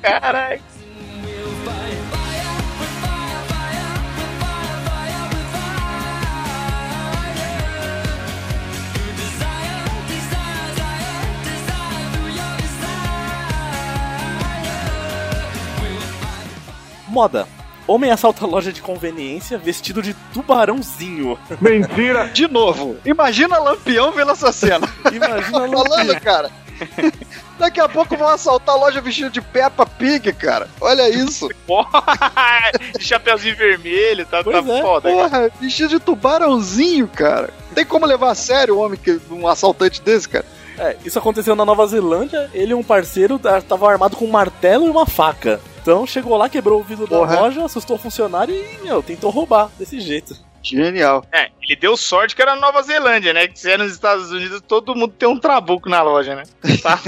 [0.00, 0.62] Caralho.
[17.18, 17.48] Moda.
[17.84, 21.36] Homem assalta loja de conveniência vestido de tubarãozinho.
[22.32, 24.88] De novo, imagina Lampião vendo essa cena.
[25.12, 26.48] Imagina Tô falando, cara.
[27.58, 30.68] Daqui a pouco vão assaltar a loja vestido de Peppa Pig, cara.
[30.80, 31.48] Olha isso.
[31.66, 32.04] Porra,
[32.96, 35.10] de chapeuzinho vermelho, tá, tá Pois é, foda.
[35.10, 35.22] cara.
[35.22, 37.50] Porra, vestido de tubarãozinho, cara.
[37.74, 40.44] Tem como levar a sério um homem que um assaltante desse, cara?
[40.78, 42.48] É, isso aconteceu na Nova Zelândia.
[42.54, 45.60] Ele e um parceiro estavam armado com um martelo e uma faca.
[45.88, 47.34] Então chegou lá, quebrou o vidro Porra.
[47.34, 50.36] da loja, assustou o funcionário e, meu, tentou roubar desse jeito.
[50.62, 51.24] Genial.
[51.32, 53.48] É, ele deu sorte que era na Nova Zelândia, né?
[53.48, 56.42] Que se é nos Estados Unidos, todo mundo tem um trabuco na loja, né?
[56.82, 57.00] Tá?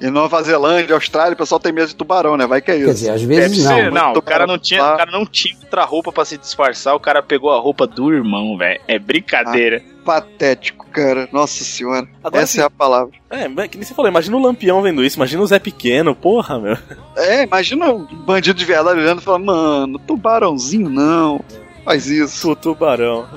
[0.00, 2.46] Em Nova Zelândia, Austrália, o pessoal tem medo de tubarão, né?
[2.46, 2.92] Vai que é Quer isso.
[2.94, 3.76] dizer, às Deve vezes não.
[3.76, 6.94] ser, não, o cara não tinha, o cara não tinha outra roupa pra se disfarçar,
[6.94, 8.80] o cara pegou a roupa do irmão, velho.
[8.88, 9.82] É brincadeira.
[10.04, 11.28] Patético, cara.
[11.30, 12.08] Nossa senhora.
[12.24, 13.12] Agora Essa é a palavra.
[13.28, 16.14] É, mas que nem você falou, imagina o Lampião vendo isso, imagina o Zé Pequeno,
[16.14, 16.76] porra, meu.
[17.16, 21.40] É, imagina um bandido de verdade olhando e falando, mano, tubarãozinho não.
[21.84, 22.50] Faz isso.
[22.52, 23.28] O tubarão.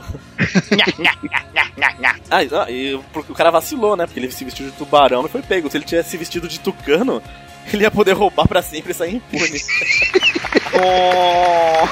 [2.29, 4.05] ah, e- ah, e o cara vacilou, né?
[4.05, 5.69] Porque ele se vestiu de tubarão e foi pego.
[5.69, 7.21] Se ele tivesse se vestido de tucano,
[7.73, 9.59] ele ia poder roubar pra sempre e sair impune.
[10.75, 11.85] Oh,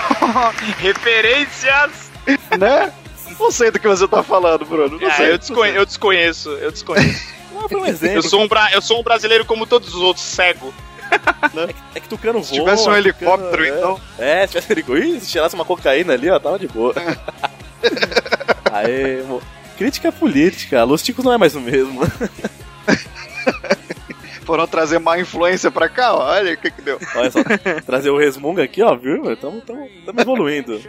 [0.81, 2.09] referências!
[2.57, 2.91] né?
[3.39, 4.99] Não sei do que você tá falando, Bruno.
[4.99, 5.33] Não Ah, sei.
[5.33, 7.27] eu, desconhe- eu desconheço, eu desconheço.
[7.57, 8.17] Ah, foi um exemplo.
[8.17, 10.73] Eu sou um, eu sou um brasileiro como todos os outros, cego.
[11.95, 12.43] É que tucano voa.
[12.43, 13.69] Se tivesse um tucano- helicóptero, é.
[13.69, 13.99] então.
[14.17, 15.07] É, se tivesse um helicóptero.
[15.07, 16.93] Ih, se tirasse uma cocaína ali, ó, tava de boa.
[18.71, 19.41] Aê, mo-
[19.77, 20.83] Crítica política.
[20.83, 22.01] Los Ticos não é mais o mesmo.
[24.45, 26.23] Foram trazer má influência pra cá, ó.
[26.29, 26.99] olha o que que deu.
[27.15, 27.39] Olha só,
[27.85, 29.31] trazer o resmunga aqui, ó, viu?
[29.31, 29.63] Estamos
[30.17, 30.79] evoluindo.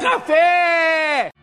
[0.00, 1.33] Love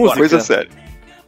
[0.00, 0.18] Música.
[0.18, 0.70] Coisa séria.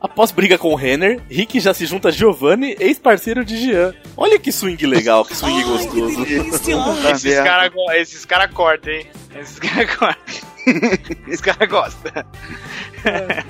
[0.01, 3.95] Após briga com o Renner, Rick já se junta a Giovanni, ex-parceiro de Jean.
[4.17, 6.17] Olha que swing legal, que swing gostoso.
[6.17, 9.07] Puta Esses caras esses cara cortam, hein?
[9.41, 10.52] Esses caras cortam.
[11.27, 12.13] Esses caras gostam.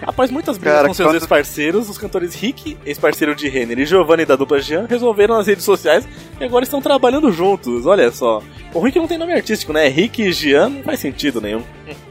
[0.07, 3.87] Após muitas brigas Cara, com seus quando- ex-parceiros, os cantores Rick, ex-parceiro de Renner, e
[3.87, 6.07] Giovanni da dupla Jean resolveram nas redes sociais
[6.41, 7.85] e agora estão trabalhando juntos.
[7.87, 8.43] Olha só.
[8.73, 9.87] O Rick não tem nome artístico, né?
[9.89, 11.63] Rick e Jean não faz sentido nenhum.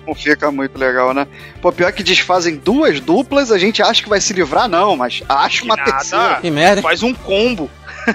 [0.06, 1.28] Não fica muito legal, né?
[1.62, 5.24] Pô, pior que desfazem duas duplas, a gente acha que vai se livrar, não, mas
[5.28, 5.92] acha uma nada.
[5.92, 6.36] terceira.
[6.42, 6.82] Que merda.
[6.82, 7.70] Faz um combo.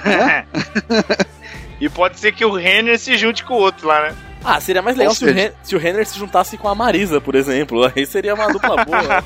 [1.79, 4.15] e pode ser que o Renner se junte com o outro lá, né?
[4.49, 7.19] Ah, seria mais legal se o, Ren- se o Renner se juntasse com a Marisa,
[7.19, 7.91] por exemplo.
[7.93, 9.23] Aí seria uma dupla boa,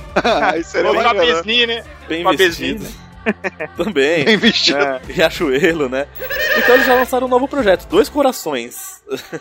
[0.51, 1.19] Aí seria Ou com a né?
[1.19, 1.83] Besni, né?
[2.07, 2.85] bem Com a vestida.
[3.77, 4.25] Também.
[4.25, 4.79] Bem vestido.
[5.07, 6.07] Riachuelo, né?
[6.57, 9.03] Então eles já lançaram um novo projeto, Dois Corações.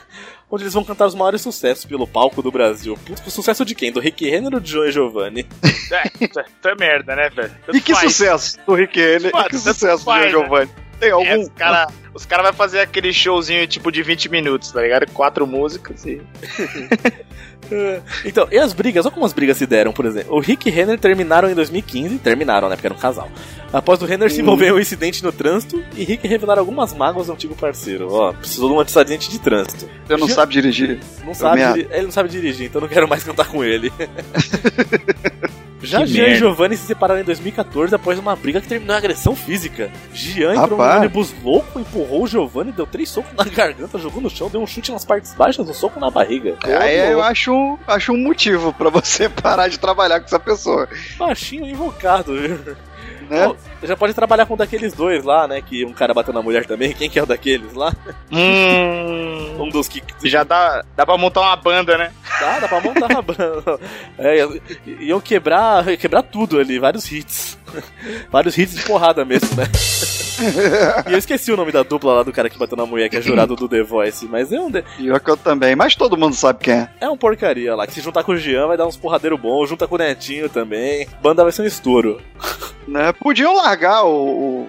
[0.51, 2.99] onde eles vão cantar os maiores sucessos pelo palco do Brasil.
[3.07, 3.91] Putz, o sucesso de quem?
[3.93, 5.47] Do Rick Renner ou de Joe e Giovanni?
[5.93, 7.53] É, isso é merda, né, velho?
[7.73, 8.13] E que faz.
[8.13, 8.99] sucesso do Rick
[9.33, 10.69] Mano, e que sucesso do faz, né?
[11.01, 11.41] Tem É, algum?
[11.41, 15.11] os caras os cara vão fazer aquele showzinho tipo de 20 minutos, tá ligado?
[15.13, 16.21] Quatro músicas e.
[18.25, 19.05] Então, e as brigas?
[19.07, 20.35] Olha como as brigas se deram, por exemplo.
[20.35, 22.75] O Rick e Renner terminaram em 2015, terminaram, né?
[22.75, 23.31] Porque era um casal.
[23.73, 27.29] Após o Renner se envolver em um incidente no trânsito e Rick revelar algumas mágoas
[27.29, 28.09] ao antigo parceiro.
[28.11, 29.89] Ó, precisou de um acidente de trânsito.
[30.05, 30.99] Você não Gi- sabe dirigir.
[31.25, 31.75] Não sabe, merda.
[31.75, 33.93] diri- ele não sabe dirigir, então não quero mais cantar com ele.
[35.83, 36.39] Já Que Jean e merda.
[36.39, 39.91] Giovanni se separaram em 2014 após uma briga que terminou em agressão física.
[40.13, 40.99] Jean entrou Rapaz.
[41.01, 44.67] ônibus louco, empurrou o Giovanni, deu três socos na garganta, jogou no chão, deu um
[44.67, 46.57] chute nas partes baixas, um soco na barriga.
[46.63, 50.89] Aí eu acho, um- acho um motivo pra você parar de trabalhar com essa pessoa.
[51.19, 52.77] Baixinho invocado, viu?
[53.31, 53.47] Né?
[53.47, 53.57] Pô,
[53.87, 55.63] já pode trabalhar com um daqueles dois lá, né?
[55.63, 56.93] Que um cara bateu na mulher também.
[56.93, 57.95] Quem que é o daqueles lá?
[58.31, 59.57] Hum.
[59.61, 60.03] Um dos que.
[60.25, 62.13] Já dá, dá pra montar uma banda, né?
[62.41, 63.79] Dá, dá pra montar a banda.
[64.19, 64.47] É,
[65.01, 67.59] iam quebrar, quebrar tudo ali, vários hits.
[68.33, 69.65] vários hits de porrada mesmo, né?
[71.09, 73.17] E eu esqueci o nome da dupla lá do cara que bateu na mulher, que
[73.17, 76.17] é jurado do The Voice, mas é um, de- Pior que eu também, mas todo
[76.17, 76.89] mundo sabe quem é.
[77.01, 79.65] é um porcaria lá, que se juntar com o Jean vai dar uns porradeiro bom,
[79.67, 81.07] junta com o Netinho também.
[81.23, 82.21] Banda vai ser um estouro.
[82.89, 83.13] Né?
[83.13, 84.11] Podiam largar o,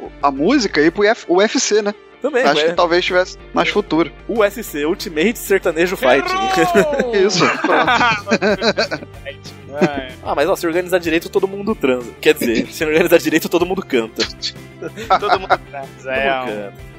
[0.03, 1.91] o- a música e ir pro Uf- UFC, né?
[2.21, 4.11] Também, Acho é, que talvez tivesse mais futuro.
[4.27, 7.17] USC, Ultimate Sertanejo Fighting.
[7.25, 7.43] Isso.
[10.23, 12.11] ah, mas ó, se organizar direito, todo mundo transa.
[12.19, 14.23] Quer dizer, se organizar direito, todo mundo canta.
[15.19, 16.91] Todo mundo transa, Todo é, mundo um- canta.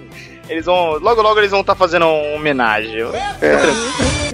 [0.48, 0.98] Eles vão.
[0.98, 2.96] Logo, logo eles vão estar fazendo uma homenagem.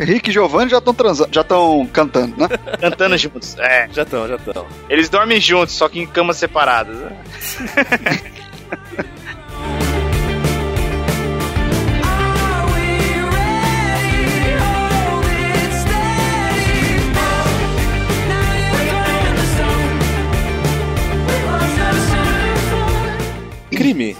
[0.00, 2.48] Rick e Giovanni já estão transando, já estão cantando, né?
[2.80, 3.56] Cantando juntos.
[3.58, 3.88] É.
[3.92, 4.66] Já estão, já estão.
[4.88, 6.96] Eles dormem juntos, só que em camas separadas.
[23.70, 24.16] Crime.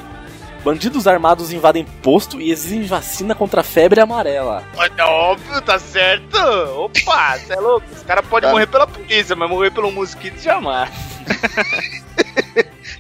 [0.65, 4.65] Bandidos armados invadem posto e exigem vacina contra a febre amarela.
[4.77, 6.37] Olha, óbvio, tá certo.
[6.37, 7.87] Opa, você é louco.
[7.93, 8.53] Os caras podem Cara.
[8.53, 10.91] morrer pela polícia, mas morrer pelo mosquito jamais.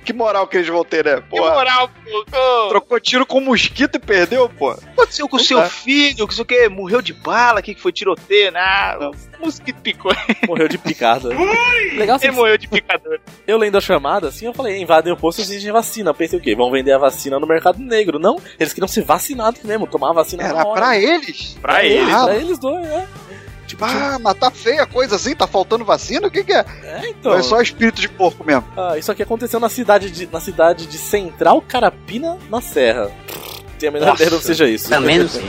[0.09, 1.17] Que moral que eles vão ter, né?
[1.21, 1.91] Que Pô, moral,
[2.31, 2.69] pô.
[2.71, 4.71] trocou tiro com mosquito e perdeu, pô.
[4.71, 5.69] O que aconteceu com o seu Tá.
[5.69, 6.27] filho?
[6.27, 7.61] Que isso que morreu de bala?
[7.61, 8.51] Que que foi tiroteio?
[8.57, 10.11] Ah, o mosquito picou.
[10.49, 11.29] Morreu de picada.
[11.95, 13.21] Legal assim, Ele morreu de picador.
[13.47, 16.09] eu lendo a chamada, assim, eu falei, invadem o posto e exigem vacina.
[16.09, 16.55] Eu pensei o quê?
[16.57, 18.19] Vão vender a vacina no mercado negro.
[18.19, 20.81] Não, eles queriam ser vacinados mesmo, tomar a vacina Era na hora.
[20.81, 21.59] pra eles.
[21.61, 22.11] Pra ele.
[22.11, 23.07] Ah, Pra eles dois, é.
[23.69, 26.27] Tipo, Ah, mas tá feia a coisa assim, tá faltando vacina?
[26.27, 26.65] O que que é?
[26.83, 27.33] é, então.
[27.33, 28.65] Ou é só espírito de porco mesmo?
[28.77, 33.11] Ah, isso aqui aconteceu na cidade de, na cidade de Central Carapina, na Serra.
[33.79, 34.89] Tenho a menor ideia de que seja isso.
[34.89, 35.45] Também não sei.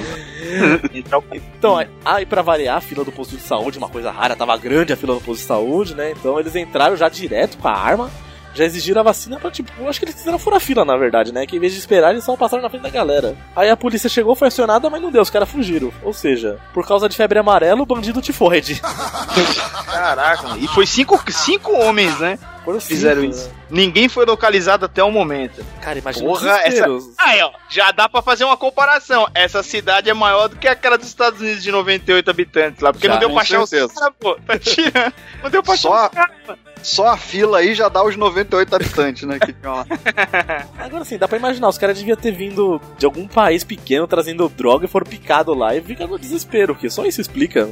[0.94, 4.56] Então, Então, aí- pra variar, a fila do posto de saúde, uma coisa rara, tava
[4.58, 6.12] grande a fila do posto de saúde, né?
[6.12, 8.12] Então eles entraram já direto com a arma,
[8.60, 11.34] já exigiram a vacina pra, tipo, eu acho que eles quiseram furar fila, na verdade,
[11.34, 11.46] né?
[11.48, 13.36] Que em vez de esperar, eles só passaram na frente da galera.
[13.56, 15.92] Aí a polícia chegou, foi acionada, mas não deu, os caras fugiram.
[16.04, 18.82] Ou seja, por causa de febre amarela, o bandido tifoide.
[19.86, 20.44] caraca.
[20.50, 20.64] mano.
[20.64, 22.38] E foi cinco, cinco homens, né?
[22.66, 23.48] Foram Fizeram cinco, isso.
[23.48, 23.54] né?
[23.72, 25.66] Ninguém foi localizado até o momento.
[25.82, 27.14] Cara, imagina Porra, desespero.
[27.18, 29.28] Aí, ó, já dá pra fazer uma comparação.
[29.34, 33.08] Essa cidade é maior do que aquela dos Estados Unidos de 98 habitantes lá, porque
[33.08, 33.94] Já, não deu certeza.
[33.96, 34.38] caras, pô.
[34.46, 35.14] Tá tirando.
[35.44, 36.36] Não deu achar Só- os caras.
[36.82, 39.38] Só a fila aí já dá os 98 habitantes, né?
[39.40, 39.86] Que lá.
[40.80, 44.48] Agora sim, dá pra imaginar, os caras deviam ter vindo de algum país pequeno trazendo
[44.50, 47.68] droga e foram picados lá e fica no desespero, que só isso explica.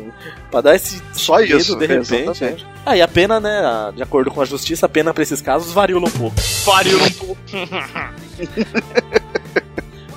[0.51, 2.43] Pra dar esse Só medo isso, de repente.
[2.43, 2.57] né?
[2.85, 5.41] Ah, e a pena, né, a- de acordo com a justiça, a pena pra esses
[5.41, 6.35] casos varia um pouco.
[6.65, 7.37] Pariu um pouco.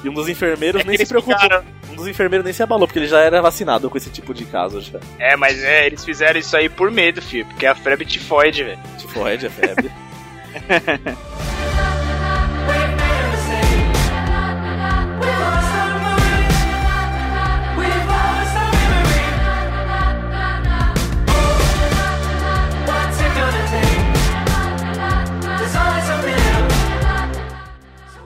[0.03, 1.39] E um dos enfermeiros É nem se preocupou.
[1.39, 4.33] ficaram- Um dos enfermeiros nem se abalou, porque ele já era vacinado com esse tipo
[4.33, 4.99] de caso já.
[5.19, 7.45] É, mas é, eles fizeram isso aí por medo, filho.
[7.47, 8.79] Porque a febre tifoide, velho.
[8.99, 9.91] Tifoide, é febre.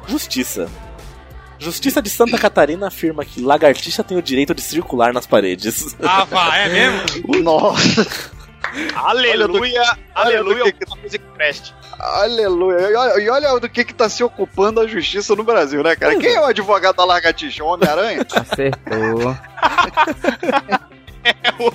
[0.07, 0.69] Justiça.
[1.65, 5.97] Justiça de Santa Catarina afirma que lagartixa tem o direito de circular nas paredes.
[6.03, 7.03] Ah, vai, é mesmo?
[7.43, 8.31] Nossa,
[8.95, 11.75] aleluia, aleluia, que alguma coisa que preste.
[11.99, 12.91] aleluia.
[12.91, 15.97] E olha, e olha do que que tá se ocupando a justiça no Brasil, né,
[15.97, 16.17] cara?
[16.17, 17.65] Quem é o advogado da lagartixa?
[17.65, 18.27] O Homem-Aranha?
[18.35, 19.35] Acertou.
[21.25, 21.73] É o,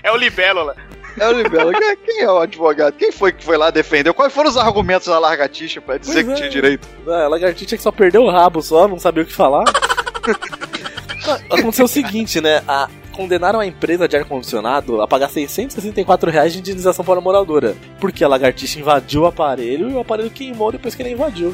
[0.00, 0.76] é o libélula.
[1.20, 1.72] É o Libelo.
[2.04, 2.94] Quem, é o advogado?
[2.94, 4.12] Quem foi que foi lá defender?
[4.12, 6.34] Quais foram os argumentos da lagartixa pra dizer Pois que é.
[6.36, 6.88] tinha direito?
[7.06, 9.64] Ah, A lagartixa que só perdeu o rabo só, não sabia o que falar.
[11.50, 12.62] Aconteceu o seguinte, né?
[12.66, 17.74] A- condenaram a empresa de ar-condicionado a pagar 664 reais de indenização para a moradora.
[18.00, 21.52] Porque a lagartixa invadiu o aparelho e o aparelho queimou depois que ele invadiu.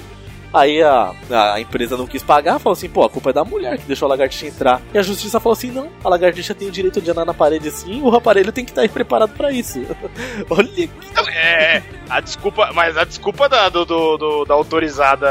[0.54, 1.12] Aí a,
[1.52, 4.06] a empresa não quis pagar, falou assim, pô, a culpa é da mulher que deixou
[4.06, 4.80] a lagartixa entrar.
[4.94, 7.70] E a justiça falou assim, não, a lagartixa tem o direito de andar na parede
[7.72, 9.84] sim, o aparelho tem que estar preparado para isso.
[10.48, 10.90] Olha que
[11.36, 15.26] É, a desculpa, mas a desculpa da, do, do- do- da autorizada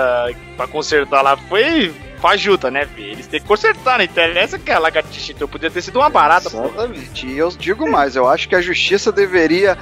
[0.57, 3.11] pra consertar lá foi fajuta, né, filho?
[3.11, 6.49] Eles têm que consertar, não interessa que a lagartixa então podia ter sido uma barata,
[6.49, 6.65] pô.
[6.65, 7.27] Exatamente.
[7.27, 9.77] E eu digo mais, eu acho que a justiça deveria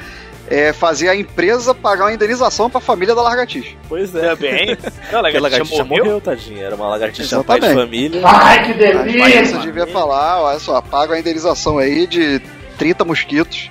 [0.52, 3.76] é, fazer a empresa pagar uma indenização pra família da lagartixa.
[3.88, 4.36] Pois é.
[4.36, 4.78] Também.
[5.12, 6.04] Não, a a lagartixa, lagartixa morreu.
[6.06, 6.66] morreu, tadinha.
[6.66, 7.88] Era uma lagartixa pai de Exatamente.
[7.88, 8.22] família.
[8.26, 9.58] Ai, que A delícia!
[9.60, 12.42] devia falar, olha só, paga a indenização aí de
[12.78, 13.70] 30 mosquitos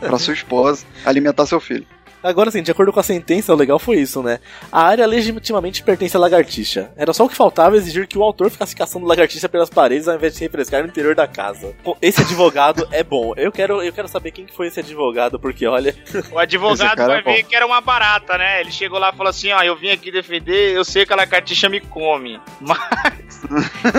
[0.00, 1.86] pra sua esposa alimentar seu filho.
[2.22, 4.40] Agora sim, de acordo com a sentença, o legal foi isso, né?
[4.70, 6.90] A área legitimamente pertence à lagartixa.
[6.96, 10.16] Era só o que faltava exigir que o autor ficasse caçando lagartixa pelas paredes ao
[10.16, 11.74] invés de se refrescar no interior da casa.
[12.00, 13.32] Esse advogado é bom.
[13.36, 15.94] Eu quero, eu quero saber quem que foi esse advogado, porque olha.
[16.32, 18.60] O advogado vai é ver que era uma barata, né?
[18.60, 21.16] Ele chegou lá e falou assim: ó, eu vim aqui defender, eu sei que a
[21.16, 23.42] lagartixa me come, mas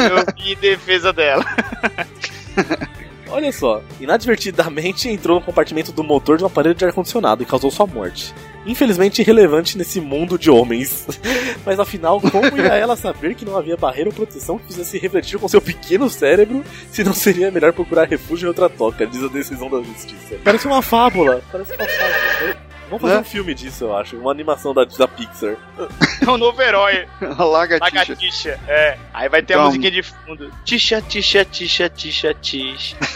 [0.10, 1.46] eu vim em defesa dela.
[3.30, 7.70] Olha só, inadvertidamente entrou no compartimento do motor de um aparelho de ar-condicionado e causou
[7.70, 8.34] sua morte.
[8.66, 11.06] Infelizmente irrelevante nesse mundo de homens.
[11.66, 15.40] Mas afinal, como ia ela saber que não havia barreira ou proteção que fizesse refletir
[15.40, 19.28] com seu pequeno cérebro se não seria melhor procurar refúgio em outra toca, diz a
[19.28, 20.36] decisão da justiça.
[20.44, 21.42] Parece uma fábula.
[21.52, 22.67] Parece uma fábula.
[22.90, 23.20] Vamos fazer Né?
[23.20, 24.16] um filme disso, eu acho.
[24.18, 25.56] Uma animação da, da Pixar.
[26.28, 28.00] É o novo herói, A lagartixa.
[28.02, 28.60] lagartixa.
[28.68, 28.98] É.
[29.14, 30.52] Aí vai ter a Então- musiquinha de fundo.
[30.66, 32.98] Tisha, tisha, tisha, tisha, tisha.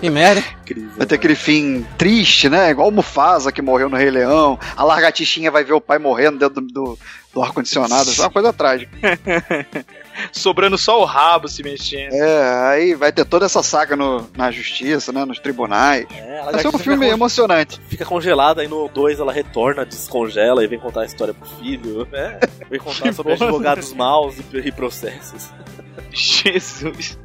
[0.00, 0.42] Que merda.
[0.96, 2.70] Vai ter aquele fim triste, né?
[2.70, 4.58] Igual o Mufasa que morreu no Rei Leão.
[4.76, 6.98] A lagartixinha vai ver o pai morrendo dentro do, do,
[7.32, 8.10] do ar-condicionado.
[8.10, 8.90] Isso é uma coisa trágica.
[10.32, 12.12] Sobrando só o rabo se mexendo.
[12.12, 15.24] É, aí vai ter toda essa saga no, na justiça, né?
[15.24, 16.06] Nos tribunais.
[16.10, 17.80] É, a Vai ser um filme fica, emocionante.
[17.88, 18.04] fica
[18.42, 22.06] congelada, aí no 2 ela retorna, descongela e vem contar a história pro filho.
[22.10, 22.38] né?
[22.68, 23.44] Vem contar sobre bom.
[23.44, 25.50] advogados maus e, e processos.
[26.10, 27.18] Jesus.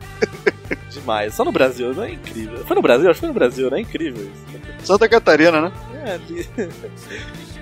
[0.92, 1.34] Demais.
[1.34, 2.64] Só no Brasil, não é incrível.
[2.66, 3.10] Foi no Brasil?
[3.10, 4.86] Acho que foi no Brasil, não é incrível isso.
[4.86, 5.72] Santa Catarina, né?
[6.06, 6.48] É, ali.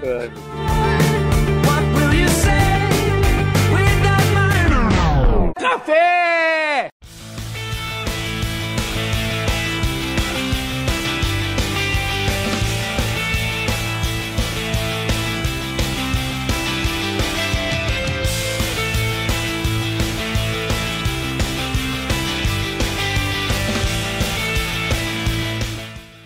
[0.04, 0.30] Ai,
[1.66, 2.52] What will you say
[3.72, 6.95] without my Café!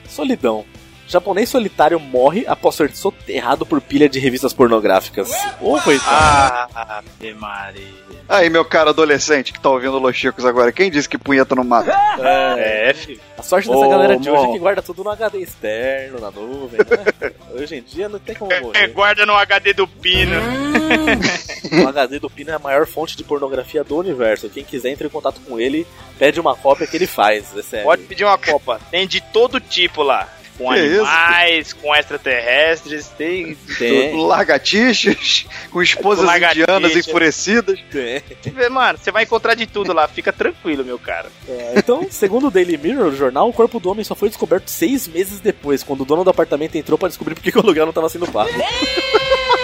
[0.10, 0.66] Solidão.
[1.10, 5.30] Japonês solitário morre após ser soterrado por pilha de revistas pornográficas.
[5.60, 6.70] Ô, coitado.
[6.76, 7.01] Ah,
[7.36, 7.99] Maria.
[8.30, 11.64] Aí, meu cara adolescente que tá ouvindo Los Chicos agora, quem disse que punheta não
[11.64, 11.91] mata?
[12.20, 13.20] É, É, filho.
[13.36, 16.30] a sorte dessa Ô, galera de hoje é que guarda tudo no HD externo, na
[16.30, 17.32] nuvem, né?
[17.60, 18.88] Hoje em dia não tem como É, morrer.
[18.89, 20.36] guarda no HD do Pino.
[21.84, 24.49] O HD do Pino é a maior fonte de pornografia do universo.
[24.49, 25.86] Quem quiser entre em contato com ele,
[26.18, 27.55] pede uma cópia que ele faz.
[27.55, 27.86] É sério.
[27.86, 28.80] Pode pedir uma copa.
[28.89, 30.28] Tem de todo tipo lá.
[30.60, 33.55] Com Que isso, animais, com extraterrestres, tem.
[33.78, 36.64] Tem, Lagartixas, com esposas Com lagartixa.
[36.64, 37.80] indianas enfurecidas.
[37.89, 38.22] tem.
[38.70, 41.32] Mano, você vai encontrar de tudo lá, fica tranquilo, meu cara.
[41.47, 44.68] É, então, segundo o Daily Mirror, o jornal, o corpo do homem só foi descoberto
[44.68, 47.62] seis meses depois, quando o dono do apartamento entrou pra descobrir por que que o
[47.62, 48.51] aluguel não tava sendo pago.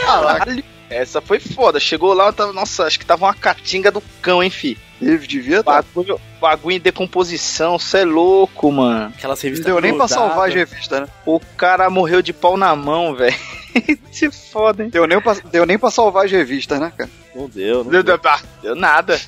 [0.06, 0.64] Caralho.
[0.90, 1.80] Essa foi foda.
[1.80, 4.78] Chegou lá, tava, nossa, acho que tava uma catinga do cão, hein, fi.
[5.02, 5.82] Ele devia tá.
[5.82, 9.14] Bagulho, bagulho em decomposição, cê é louco, mano.
[9.18, 11.08] Aquelas Não revistas deu nem pra salvar as revistas, né?
[11.26, 13.36] O cara morreu de pau na mão, velho.
[14.12, 14.90] Se foda, hein?
[14.90, 17.10] Deu nem, pra, deu nem pra salvar as revistas, né, cara?
[17.36, 18.18] Não deu, não Deu, deu.
[18.18, 18.32] deu,
[18.62, 19.20] deu nada.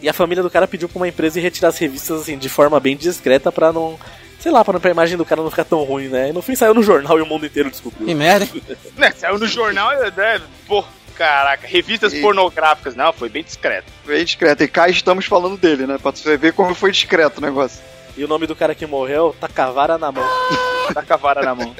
[0.00, 2.48] E a família do cara pediu pra uma empresa ir retirar as revistas assim, de
[2.48, 3.98] forma bem discreta pra não.
[4.40, 6.30] Sei lá, pra, não, pra imagem do cara não ficar tão ruim, né?
[6.30, 8.06] E no fim saiu no jornal e o mundo inteiro descobriu.
[8.06, 8.48] Que merda.
[8.96, 10.40] Né, saiu no jornal, né?
[10.66, 10.82] Pô,
[11.16, 12.94] caraca, revistas E- pornográficas.
[12.94, 13.90] Não, foi bem discreto.
[14.04, 14.62] Bem discreto.
[14.62, 15.98] E cá estamos falando dele, né?
[15.98, 17.82] Pra você ver como foi discreto o negócio.
[18.16, 20.24] E o nome do cara que morreu tá cavara na mão.
[20.94, 21.74] Tá com a vara na mão.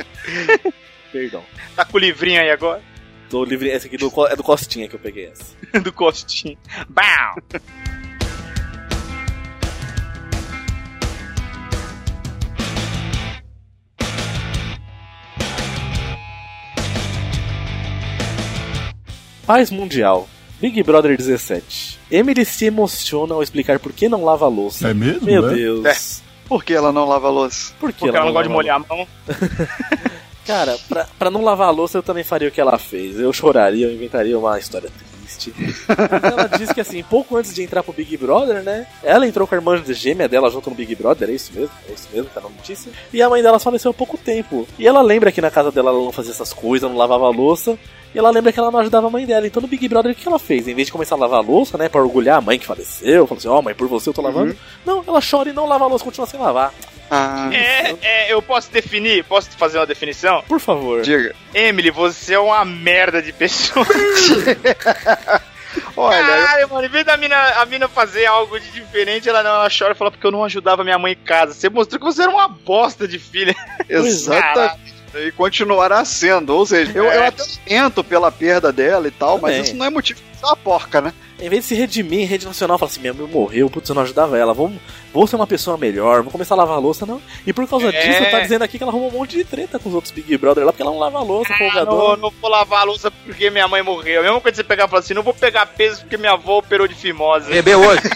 [1.12, 1.44] Perdão.
[1.76, 2.82] Tá com o livrinho aí agora?
[3.30, 3.68] Tô livre.
[3.68, 5.54] Esse aqui do, é do Costinha que eu peguei essa.
[5.80, 6.58] Do Costinho.
[6.88, 7.36] Bam!
[19.46, 20.28] Paz Mundial.
[20.60, 22.00] Big Brother 17.
[22.10, 24.88] Emily se emociona ao explicar por que não lava a louça.
[24.88, 25.24] É mesmo?
[25.24, 25.54] Meu é?
[25.54, 26.22] Deus.
[26.48, 27.72] Por que ela não lava a louça?
[27.78, 29.06] Por que Porque ela não gosta de molhar a mão.
[30.46, 33.18] Cara, pra, pra não lavar a louça eu também faria o que ela fez.
[33.18, 34.88] Eu choraria, eu inventaria uma história
[35.36, 35.54] triste.
[36.22, 38.86] ela disse que assim, pouco antes de entrar pro Big Brother, né?
[39.02, 41.70] Ela entrou com a irmã gêmea dela junto no Big Brother, é isso mesmo?
[41.88, 42.90] É isso mesmo, tá na notícia?
[43.12, 44.66] E a mãe dela faleceu há pouco tempo.
[44.78, 47.30] E ela lembra que na casa dela ela não fazia essas coisas, não lavava a
[47.30, 47.78] louça.
[48.14, 49.46] E ela lembra que ela não ajudava a mãe dela.
[49.46, 50.66] Então no Big Brother o que ela fez?
[50.66, 51.88] Em vez de começar a lavar a louça, né?
[51.88, 54.56] Pra orgulhar a mãe que faleceu, falou assim: Ó, mãe, por você eu tô lavando.
[54.84, 56.72] Não, ela chora e não lava a louça, continua sem lavar.
[57.10, 59.24] Ah, É, é, eu posso definir?
[59.24, 60.42] Posso fazer uma definição?
[60.48, 61.02] Por favor.
[61.02, 61.34] diga.
[61.54, 63.86] Emily, você é uma merda de pessoa.
[65.96, 69.50] Olha, Caralho, mano, em vez da mina, a mina fazer algo de diferente, ela não,
[69.50, 71.52] ela chora e fala porque eu não ajudava minha mãe em casa.
[71.54, 73.54] Você mostrou que você era uma bosta de filha.
[73.88, 74.78] exata,
[75.14, 76.54] E continuará sendo.
[76.54, 79.62] Ou seja, eu, eu até lamento pela perda dela e tal, mas Também.
[79.62, 81.12] isso não é motivo de ser uma porca, né?
[81.38, 83.94] Em vez de se redimir em rede nacional, fala assim: minha mãe morreu, putz, eu
[83.94, 84.72] não ajudava ela, vou,
[85.12, 87.20] vou ser uma pessoa melhor, vou começar a lavar a louça, não.
[87.46, 87.90] E por causa É.
[88.06, 90.34] disso, tá dizendo aqui que ela arrumou um monte de treta com os outros Big
[90.38, 92.16] Brother lá, porque ela não lava a louça, Ah, folgador.
[92.16, 94.20] não, não vou lavar a louça porque minha mãe morreu.
[94.20, 96.32] A mesma coisa que você pegar e falar assim: não vou pegar peso porque minha
[96.32, 97.50] avó operou de fimose.
[97.50, 98.00] Bebeu hoje.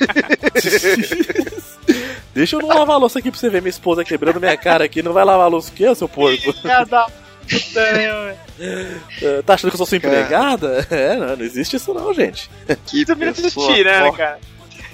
[2.32, 4.84] Deixa eu não lavar a louça aqui pra você ver minha esposa quebrando minha cara
[4.84, 5.02] aqui.
[5.02, 6.52] Não vai lavar a louça o quê, seu porco?
[6.54, 7.06] Filha da
[7.48, 8.38] puta, né, velho?
[9.46, 10.86] Tá achando que eu sou sua empregada?
[10.90, 12.50] É, não, não existe isso não, gente.
[12.86, 14.18] Que pessoa tirando, porca.
[14.18, 14.38] cara.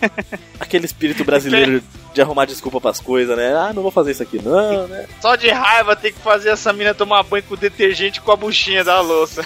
[0.60, 3.54] Aquele espírito brasileiro de arrumar desculpa pras coisas, né?
[3.54, 5.06] Ah, não vou fazer isso aqui não, né?
[5.20, 8.84] Só de raiva tem que fazer essa mina tomar banho com detergente com a buchinha
[8.84, 9.42] da louça.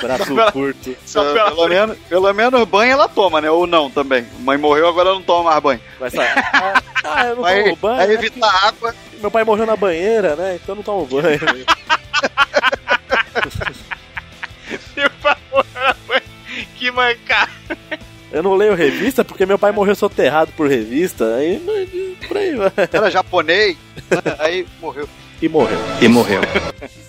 [0.00, 0.96] Braço pela- curto.
[1.06, 3.50] Só pela pelo, menos, pelo menos banho ela toma, né?
[3.50, 4.26] Ou não também.
[4.40, 5.80] Mãe morreu, agora não toma mais banho.
[5.98, 6.28] Vai sair.
[7.04, 7.96] Ah, eu não Vai, tomo banho.
[7.96, 8.94] vai é evitar água.
[9.20, 10.58] Meu pai morreu na banheira, né?
[10.62, 11.38] Então não tomo banho.
[14.96, 16.22] Meu pai morreu na banho.
[16.76, 17.50] Que mancada.
[18.32, 21.36] Eu não leio revista porque meu pai morreu soterrado por revista.
[21.36, 21.62] Aí
[22.26, 22.72] por aí vai.
[22.92, 23.76] Era japonês.
[24.38, 25.08] Aí morreu.
[25.40, 25.78] E morreu.
[26.00, 26.40] E morreu.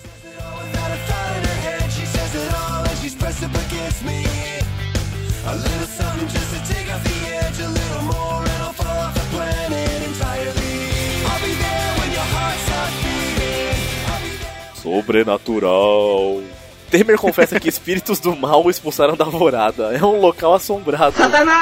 [14.88, 16.42] Sobrenatural.
[16.90, 19.92] Temer confessa que espíritos do mal o expulsaram da alvorada.
[19.94, 21.14] É um local assombrado.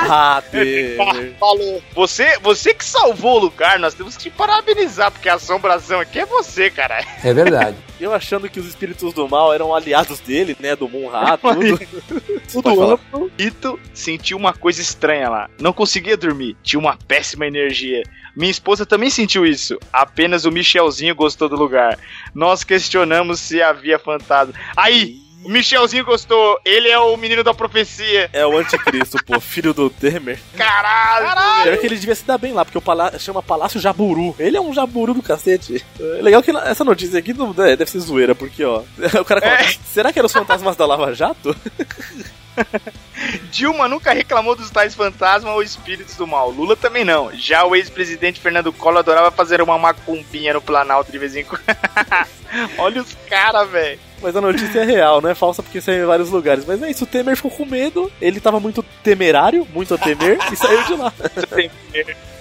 [0.08, 1.34] Ah, Temer.
[1.40, 1.82] Falou.
[1.92, 6.20] Você, você que salvou o lugar, nós temos que te parabenizar, porque a assombração aqui
[6.20, 7.04] é você, cara.
[7.24, 7.76] É verdade.
[7.98, 10.76] Eu achando que os espíritos do mal eram aliados dele, né?
[10.76, 11.80] Do Munra, tudo.
[12.52, 12.92] Tudo falar.
[12.94, 13.30] amplo.
[13.36, 15.50] Ito sentiu uma coisa estranha lá.
[15.58, 16.56] Não conseguia dormir.
[16.62, 18.02] Tinha uma péssima energia.
[18.36, 19.78] Minha esposa também sentiu isso.
[19.92, 21.98] Apenas o Michelzinho gostou do lugar.
[22.34, 24.52] Nós questionamos se havia fantasma.
[24.76, 26.58] Aí, o Michelzinho gostou.
[26.64, 28.28] Ele é o menino da profecia.
[28.32, 30.38] É o anticristo, pô, filho do Temer.
[30.56, 31.62] Caralho!
[31.62, 34.34] Pior que ele devia se dar bem lá, porque o palácio chama Palácio Jaburu.
[34.38, 35.82] Ele é um jaburu do cacete.
[35.98, 38.82] É legal que essa notícia aqui não, é, deve ser zoeira, porque, ó.
[39.20, 39.72] O cara fala, É.
[39.92, 41.56] será que eram os fantasmas da Lava Jato?
[43.50, 46.50] Dilma nunca reclamou dos tais fantasmas ou espíritos do mal.
[46.50, 47.32] Lula também não.
[47.34, 51.62] Já o ex-presidente Fernando Collor adorava fazer uma macumbinha no Planalto de vez em quando.
[52.78, 53.98] Olha os caras, velho.
[54.22, 56.64] Mas a notícia é real, não é falsa porque saiu em vários lugares.
[56.64, 60.38] Mas é isso, o Temer ficou com medo, ele tava muito temerário, muito a temer,
[60.50, 61.12] e saiu de lá.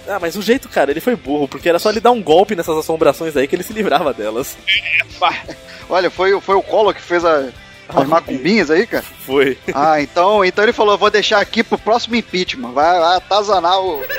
[0.08, 2.56] Ah, mas o jeito, cara, ele foi burro, porque era só ele dar um golpe
[2.56, 4.56] nessas assombrações aí que ele se livrava delas.
[5.88, 7.48] Olha, foi, foi o Collor que fez a,
[7.88, 9.04] as macumbinhas aí, cara?
[9.24, 9.58] Foi.
[9.74, 12.72] Ah, então, então ele falou: vou deixar aqui pro próximo impeachment.
[12.72, 14.02] Vai, vai atazanar o.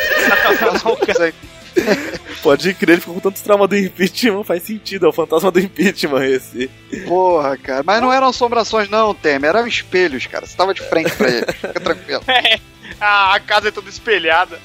[2.41, 5.59] Pode crer, ele ficou com tantos traumas do impeachment, faz sentido, é o fantasma do
[5.59, 6.69] impeachment esse.
[7.07, 7.83] Porra, cara.
[7.85, 9.49] Mas não eram assombrações, não, Temer.
[9.49, 10.45] Eram espelhos, cara.
[10.45, 11.45] Você tava de frente pra ele.
[11.53, 12.21] Fica tranquilo.
[12.99, 14.59] Ah, a casa é toda espelhada.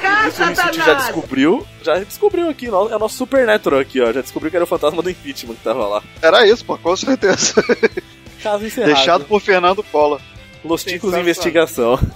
[0.00, 4.12] Cá, Isso o City já descobriu, já descobriu aqui, é o nosso Supernatural aqui, ó,
[4.12, 6.02] já descobriu que era o fantasma do impeachment que tava lá.
[6.22, 7.62] Era isso, pô, com certeza.
[8.42, 8.94] Caso encerrado.
[8.94, 10.20] Deixado por Fernando Collor.
[10.64, 11.12] Los Ticos.
[11.14, 11.98] Investigação.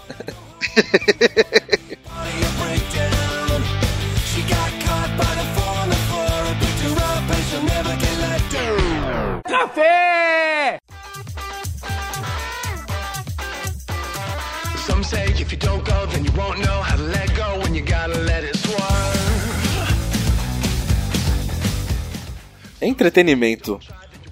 [9.46, 10.83] Some
[15.04, 17.82] say if you don't go, then you won't know how to let go when you
[17.82, 19.14] gotta let it swerve.
[22.80, 23.78] Entretenimento.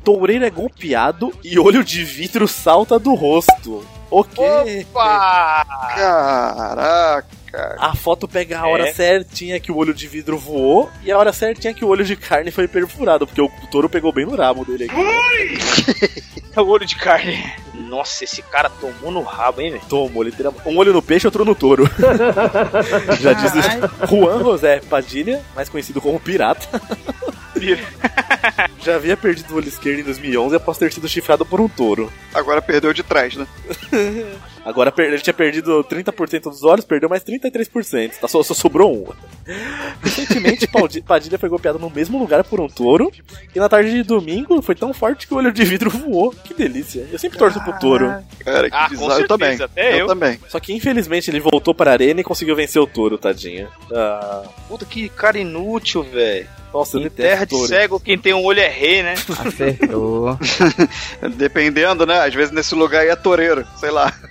[0.05, 3.87] Toureiro é golpeado e olho de vidro salta do rosto.
[4.11, 4.85] O quê?
[4.91, 5.65] Opa!
[5.95, 7.42] Caraca.
[7.79, 8.93] A foto pega a hora É.
[8.93, 12.17] certinha que o olho de vidro voou e a hora certinha que o olho de
[12.17, 16.23] carne foi perfurado, porque o touro pegou bem no rabo dele aqui.
[16.55, 17.43] É o olho de carne.
[17.73, 19.83] Nossa, esse cara tomou no rabo, hein, velho?
[19.89, 20.69] Tomou, literalmente.
[20.69, 21.89] Um olho no peixe, outro no touro.
[23.21, 26.69] Já diz o Juan José Padilha, mais conhecido como Pirata.
[28.83, 32.13] Já havia perdido o olho esquerdo em 2011 após ter sido chifrado por um touro.
[32.35, 33.47] Agora perdeu de trás, né?
[34.65, 38.13] Agora ele tinha perdido 30% dos olhos, perdeu mais 33%.
[38.21, 39.07] Tá, só, só sobrou um.
[40.03, 40.69] Recentemente,
[41.05, 43.11] Padilha foi golpeado no mesmo lugar por um touro.
[43.55, 46.31] E na tarde de domingo foi tão forte que o olho de vidro voou.
[46.45, 47.07] Que delícia.
[47.11, 48.07] Eu sempre torço pro touro.
[48.45, 49.21] Cara, que Ah, com bizarro.
[49.23, 49.61] Eu também.
[49.61, 50.07] até eu.
[50.07, 50.39] também.
[50.49, 53.69] Só que infelizmente ele voltou para a arena e conseguiu vencer o touro, tadinho.
[53.93, 56.47] Ah, Puta que cara inútil, velho.
[56.73, 59.15] Nossa, Em terra de cego, quem tem um olho é rei, né?
[59.45, 60.39] Acertou.
[61.37, 62.21] Dependendo, né?
[62.21, 64.13] Às vezes nesse lugar aí é toureiro, sei lá.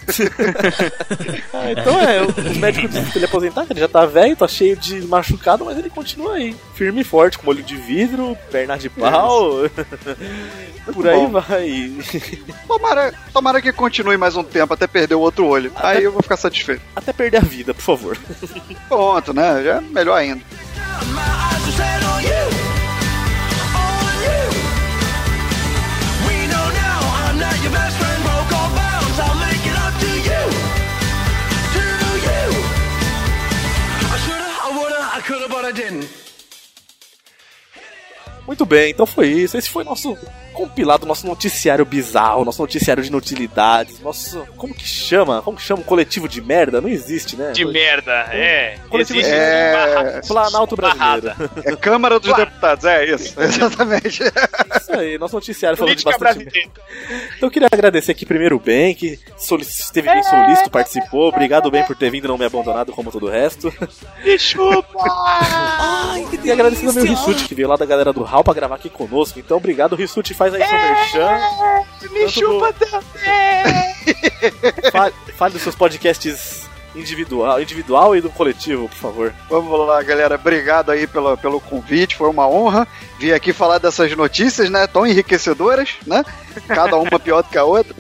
[1.54, 4.36] Ah, então é, o médico disse que ele ia aposentar, que ele já tá velho,
[4.36, 6.56] tá cheio de machucado, mas ele continua aí.
[6.74, 9.70] Firme e forte, com olho de vidro, perna de pau.
[10.94, 11.30] Por aí bom.
[11.30, 11.92] vai.
[12.68, 15.72] Tomara, tomara que continue mais um tempo até perder o outro olho.
[15.76, 16.82] Aí eu vou ficar satisfeito.
[16.96, 18.18] Até perder a vida, por favor.
[18.88, 19.62] Pronto, né?
[19.64, 20.42] Já é melhor ainda.
[35.22, 36.31] I woulda, I coulda, but I didn't.
[38.48, 39.58] Muito bem, então foi isso.
[39.58, 40.18] Esse foi nosso
[40.54, 44.46] compilado, nosso noticiário bizarro, nosso noticiário de inutilidades, nosso.
[44.58, 45.42] Como que chama?
[45.42, 45.80] Como que chama?
[45.82, 46.82] Um coletivo de merda?
[46.82, 47.52] Não existe, né?
[47.54, 48.78] De merda, é.
[48.90, 49.72] Coletivo Existe de- É.
[49.74, 51.32] barra- Planalto brasileiro.
[51.64, 53.40] É Câmara dos Deputados, é isso.
[53.42, 54.24] Exatamente.
[54.24, 56.48] Isso aí, nosso noticiário falando de bastante.
[57.38, 61.30] Então eu queria agradecer aqui primeiro o Ben, que solic- esteve bem solícito, participou.
[61.30, 63.74] Obrigado, Ben, por ter vindo e não me abandonado como todo o resto.
[64.24, 65.00] Me chupa!
[66.44, 68.90] E agradecer também o Rissuti, que veio lá da galera do HAL pra gravar aqui
[68.90, 69.40] conosco.
[69.40, 71.40] Então obrigado, Rissuti, faz aí seu merchan.
[72.12, 73.92] Me chupa também!
[74.92, 79.34] Fale, fale dos seus podcasts individual, individual e do coletivo, por favor.
[79.50, 80.36] Vamos lá, galera.
[80.36, 82.88] Obrigado aí pelo, pelo convite, foi uma honra
[83.20, 84.88] vir aqui falar dessas notícias, né?
[84.88, 86.24] Tão enriquecedoras, né?
[86.68, 87.96] Cada uma pior do que a outra.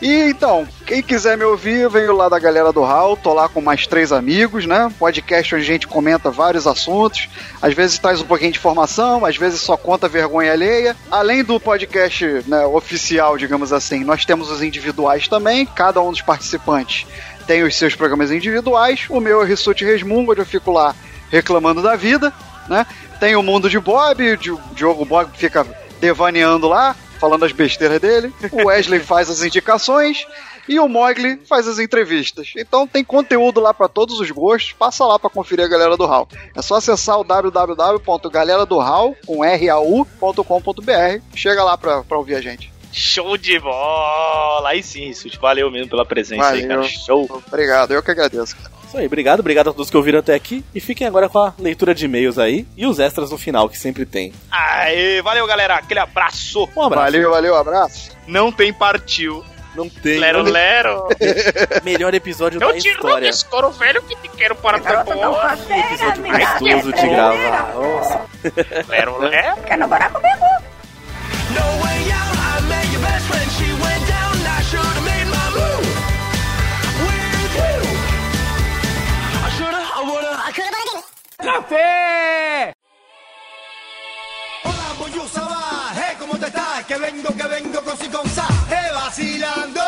[0.00, 3.60] E então, quem quiser me ouvir, venho lá da galera do Hall, tô lá com
[3.60, 4.90] mais três amigos, né?
[4.98, 7.28] Podcast onde a gente comenta vários assuntos,
[7.60, 10.96] às vezes traz um pouquinho de informação, às vezes só conta vergonha alheia.
[11.10, 16.22] Além do podcast né, oficial, digamos assim, nós temos os individuais também, cada um dos
[16.22, 17.06] participantes
[17.46, 19.06] tem os seus programas individuais.
[19.10, 20.94] O meu é Rissuti Resmungo, onde eu fico lá
[21.30, 22.32] reclamando da vida,
[22.68, 22.86] né?
[23.18, 25.66] Tem o Mundo de Bob, o Di- Diogo Bob fica
[26.00, 28.32] devaneando lá, falando as besteiras dele.
[28.50, 30.26] O Wesley faz as indicações
[30.68, 32.52] e o Mogli faz as entrevistas.
[32.56, 34.72] Então tem conteúdo lá para todos os gostos.
[34.72, 36.26] Passa lá para conferir a galera do Hall.
[36.56, 41.22] É só acessar o www.galeradohall com rau.com.br.
[41.34, 42.72] Chega lá para ouvir a gente.
[42.92, 44.68] Show de bola!
[44.68, 46.76] Aí sim, Rissuti, valeu mesmo pela presença aí, Valeu.
[46.82, 46.88] cara.
[46.88, 47.42] Show!
[47.46, 48.56] Obrigado, eu que agradeço.
[48.90, 50.64] Isso aí, obrigado, obrigado a todos que ouviram até aqui.
[50.74, 53.78] E fiquem agora com a leitura de e-mails aí e os extras no final, que
[53.78, 54.32] sempre tem.
[54.50, 55.76] Aê, valeu, galera.
[55.76, 56.68] Aquele abraço.
[56.76, 57.04] Um abraço.
[57.12, 58.10] Valeu, valeu, abraço.
[58.26, 59.44] Não tem partiu.
[59.76, 61.06] Não tem Lero, lero.
[61.84, 63.28] melhor episódio da Eu tiro história.
[63.28, 65.40] esse couro velho que te quero para um boa.
[65.40, 67.72] café, Episódio gostoso de gravar.
[67.72, 68.20] Nossa.
[68.88, 69.56] Lero, lero.
[69.62, 70.44] Quer namorar comigo?
[71.50, 73.50] No way out, I met your best friend.
[73.52, 73.69] She
[81.42, 82.74] have.
[84.64, 86.84] Hola, Boyusa va, hey, ¿cómo te estás?
[86.86, 89.80] Que vengo, que vengo con si con sa, hey, vacilando.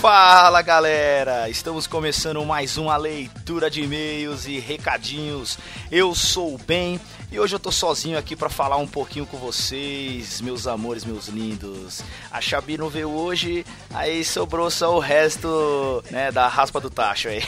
[0.00, 5.58] Fala galera, estamos começando mais uma leitura de e-mails e recadinhos.
[5.90, 7.00] Eu sou o Ben
[7.30, 11.28] e hoje eu tô sozinho aqui pra falar um pouquinho com vocês, meus amores, meus
[11.28, 12.02] lindos.
[12.30, 17.28] A Xabi não veio hoje, aí sobrou só o resto, né, da raspa do tacho
[17.28, 17.42] aí.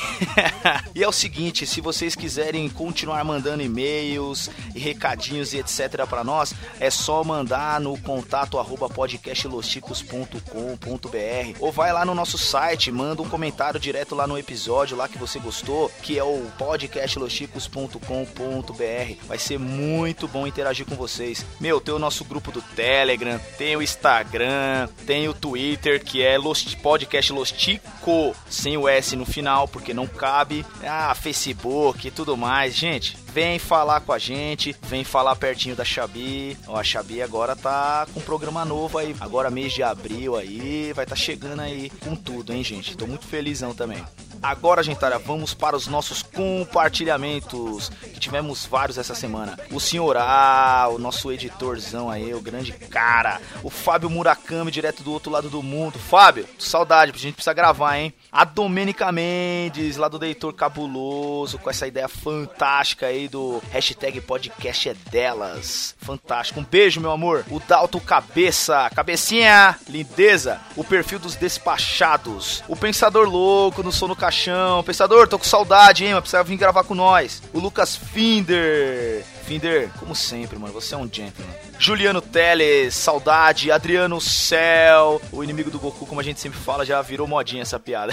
[0.95, 6.25] e é o seguinte, se vocês quiserem continuar mandando e-mails e recadinhos e etc pra
[6.25, 13.23] nós, é só mandar no contato arroba podcastlosticos.com.br ou vai lá no nosso site, manda
[13.23, 19.27] um comentário direto lá no episódio lá que você gostou, que é o podcastlosticos.com.br.
[19.27, 21.45] Vai ser muito bom interagir com vocês.
[21.61, 26.39] Meu, tem o nosso grupo do Telegram, tem o Instagram, tem o Twitter, que é
[26.39, 30.65] Los, Podcast Lostico, sem o S no final, porque não cabe.
[30.83, 32.75] Ah, Facebook e tudo mais.
[32.75, 36.57] Gente, vem falar com a gente, vem falar pertinho da Xabi.
[36.67, 39.15] Ó, a Xabi agora tá com um programa novo aí.
[39.21, 42.97] Agora mês de abril aí, vai tá chegando aí com tudo, hein, gente?
[42.97, 44.03] Tô muito felizão também.
[44.43, 49.59] Agora, gentalha, vamos para os nossos compartilhamentos, que tivemos vários essa semana.
[49.73, 53.41] O Senhor A, o nosso editorzão aí, o grande cara.
[53.63, 55.99] O Fábio Murakami, direto do outro lado do mundo.
[55.99, 58.13] Fábio, saudade, a gente precisa gravar, hein?
[58.31, 64.91] A Domênica Mendes, lá do Deitor Cabuloso, com essa ideia fantástica aí do hashtag podcast
[64.91, 65.95] é delas.
[65.99, 66.61] Fantástico.
[66.61, 67.45] Um beijo, meu amor.
[67.51, 70.61] O Dalto Cabeça, cabecinha, lindeza.
[70.77, 72.63] O perfil dos despachados.
[72.69, 74.83] O Pensador Louco no Sono Caixão.
[74.83, 76.13] Pensador, tô com saudade, hein?
[76.13, 77.43] Mas precisa vir gravar com nós.
[77.53, 79.25] O Lucas Finder.
[79.49, 81.51] Finder, como sempre, mano, você é um gentleman.
[81.79, 83.73] Juliano Teles, saudade.
[83.73, 87.81] Adriano Céu, o inimigo do Goku, como a gente sempre fala, já virou modinha essa
[87.81, 88.13] piada.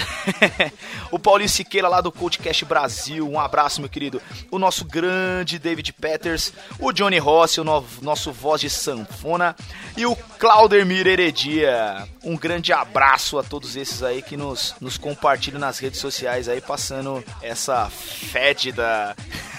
[1.12, 4.22] o Paulinho Siqueira lá do Coachcast Brasil, um abraço, meu querido.
[4.50, 9.54] O nosso grande David Peters, o Johnny Rossi, o no- nosso voz de sanfona,
[9.94, 12.08] e o Claudemir Heredia.
[12.24, 16.62] Um grande abraço a todos esses aí que nos, nos compartilham nas redes sociais aí,
[16.62, 19.14] passando essa fétida.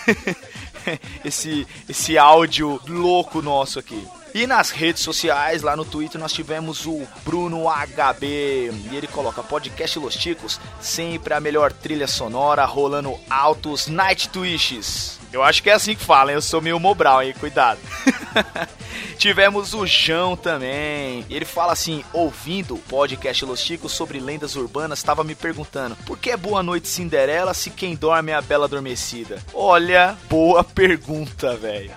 [1.24, 4.02] esse, esse áudio louco nosso aqui.
[4.34, 8.26] E nas redes sociais, lá no Twitter, nós tivemos o Bruno HB.
[8.92, 15.20] E ele coloca podcast Los Ticos, sempre a melhor trilha sonora, rolando altos night twists.
[15.38, 16.36] Eu acho que é assim que fala, hein?
[16.36, 17.32] eu sou meio Mobral, hein?
[17.40, 17.80] Cuidado.
[19.18, 21.26] Tivemos o João também.
[21.28, 25.96] E ele fala assim: ouvindo o podcast Los Chicos sobre lendas urbanas, estava me perguntando
[26.06, 29.40] por que é Boa Noite Cinderela se quem dorme é a Bela Adormecida?
[29.54, 31.92] Olha, boa pergunta, velho.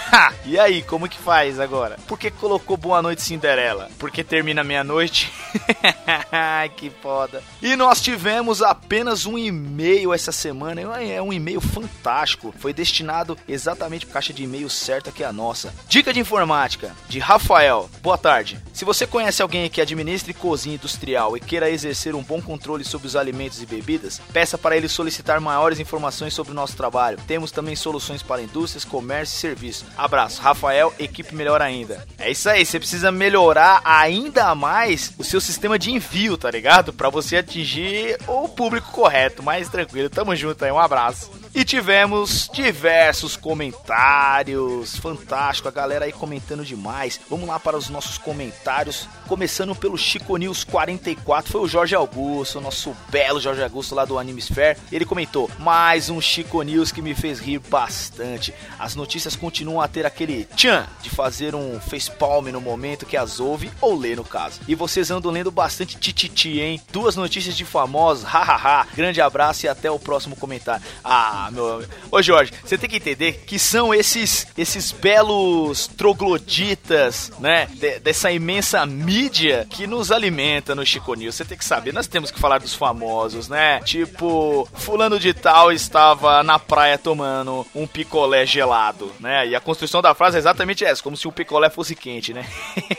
[0.44, 1.98] e aí, como que faz agora?
[2.06, 3.90] Por que colocou Boa Noite Cinderela?
[3.98, 5.32] Porque termina meia-noite?
[6.76, 7.42] Que foda.
[7.62, 10.80] E nós tivemos apenas um e-mail essa semana.
[11.02, 12.54] É um e-mail fantástico.
[12.58, 15.74] Foi destinado exatamente para a caixa de e-mail certa que é a nossa.
[15.88, 17.90] Dica de informática de Rafael.
[18.00, 18.58] Boa tarde.
[18.72, 23.08] Se você conhece alguém que administre cozinha industrial e queira exercer um bom controle sobre
[23.08, 27.18] os alimentos e bebidas, peça para ele solicitar maiores informações sobre o nosso trabalho.
[27.26, 29.86] Temos também soluções para indústrias, comércio e serviço.
[29.96, 32.06] Abraço, Rafael, equipe melhor ainda.
[32.18, 36.92] É isso aí, você precisa melhorar ainda mais o seu sistema de envio, tá ligado?
[36.92, 40.08] Para você atingir o público correto, mais tranquilo.
[40.08, 41.30] Tamo junto aí, um abraço.
[41.56, 47.18] E tivemos diversos comentários, fantástico, a galera aí comentando demais.
[47.30, 52.60] Vamos lá para os nossos comentários, começando pelo Chico News 44, foi o Jorge Augusto,
[52.60, 54.76] nosso belo Jorge Augusto lá do Animesphere.
[54.92, 58.52] Ele comentou: "Mais um Chico News que me fez rir bastante.
[58.78, 63.40] As notícias continuam a ter aquele tchan de fazer um facepalm no momento que as
[63.40, 64.60] ouve ou lê no caso.
[64.68, 66.82] E vocês andam lendo bastante tititi, hein?
[66.92, 68.86] Duas notícias de famosos, hahaha.
[68.94, 70.84] Grande abraço e até o próximo comentário.
[71.02, 71.84] Ah, meu.
[72.10, 77.66] Ô Jorge, você tem que entender que são esses esses belos trogloditas, né?
[77.74, 81.34] de- dessa imensa mídia que nos alimenta no Chico News.
[81.34, 83.80] Você tem que saber, nós temos que falar dos famosos, né?
[83.80, 89.46] Tipo, fulano de tal estava na praia tomando um picolé gelado, né?
[89.48, 92.46] E a construção da frase é exatamente essa, como se o picolé fosse quente, né?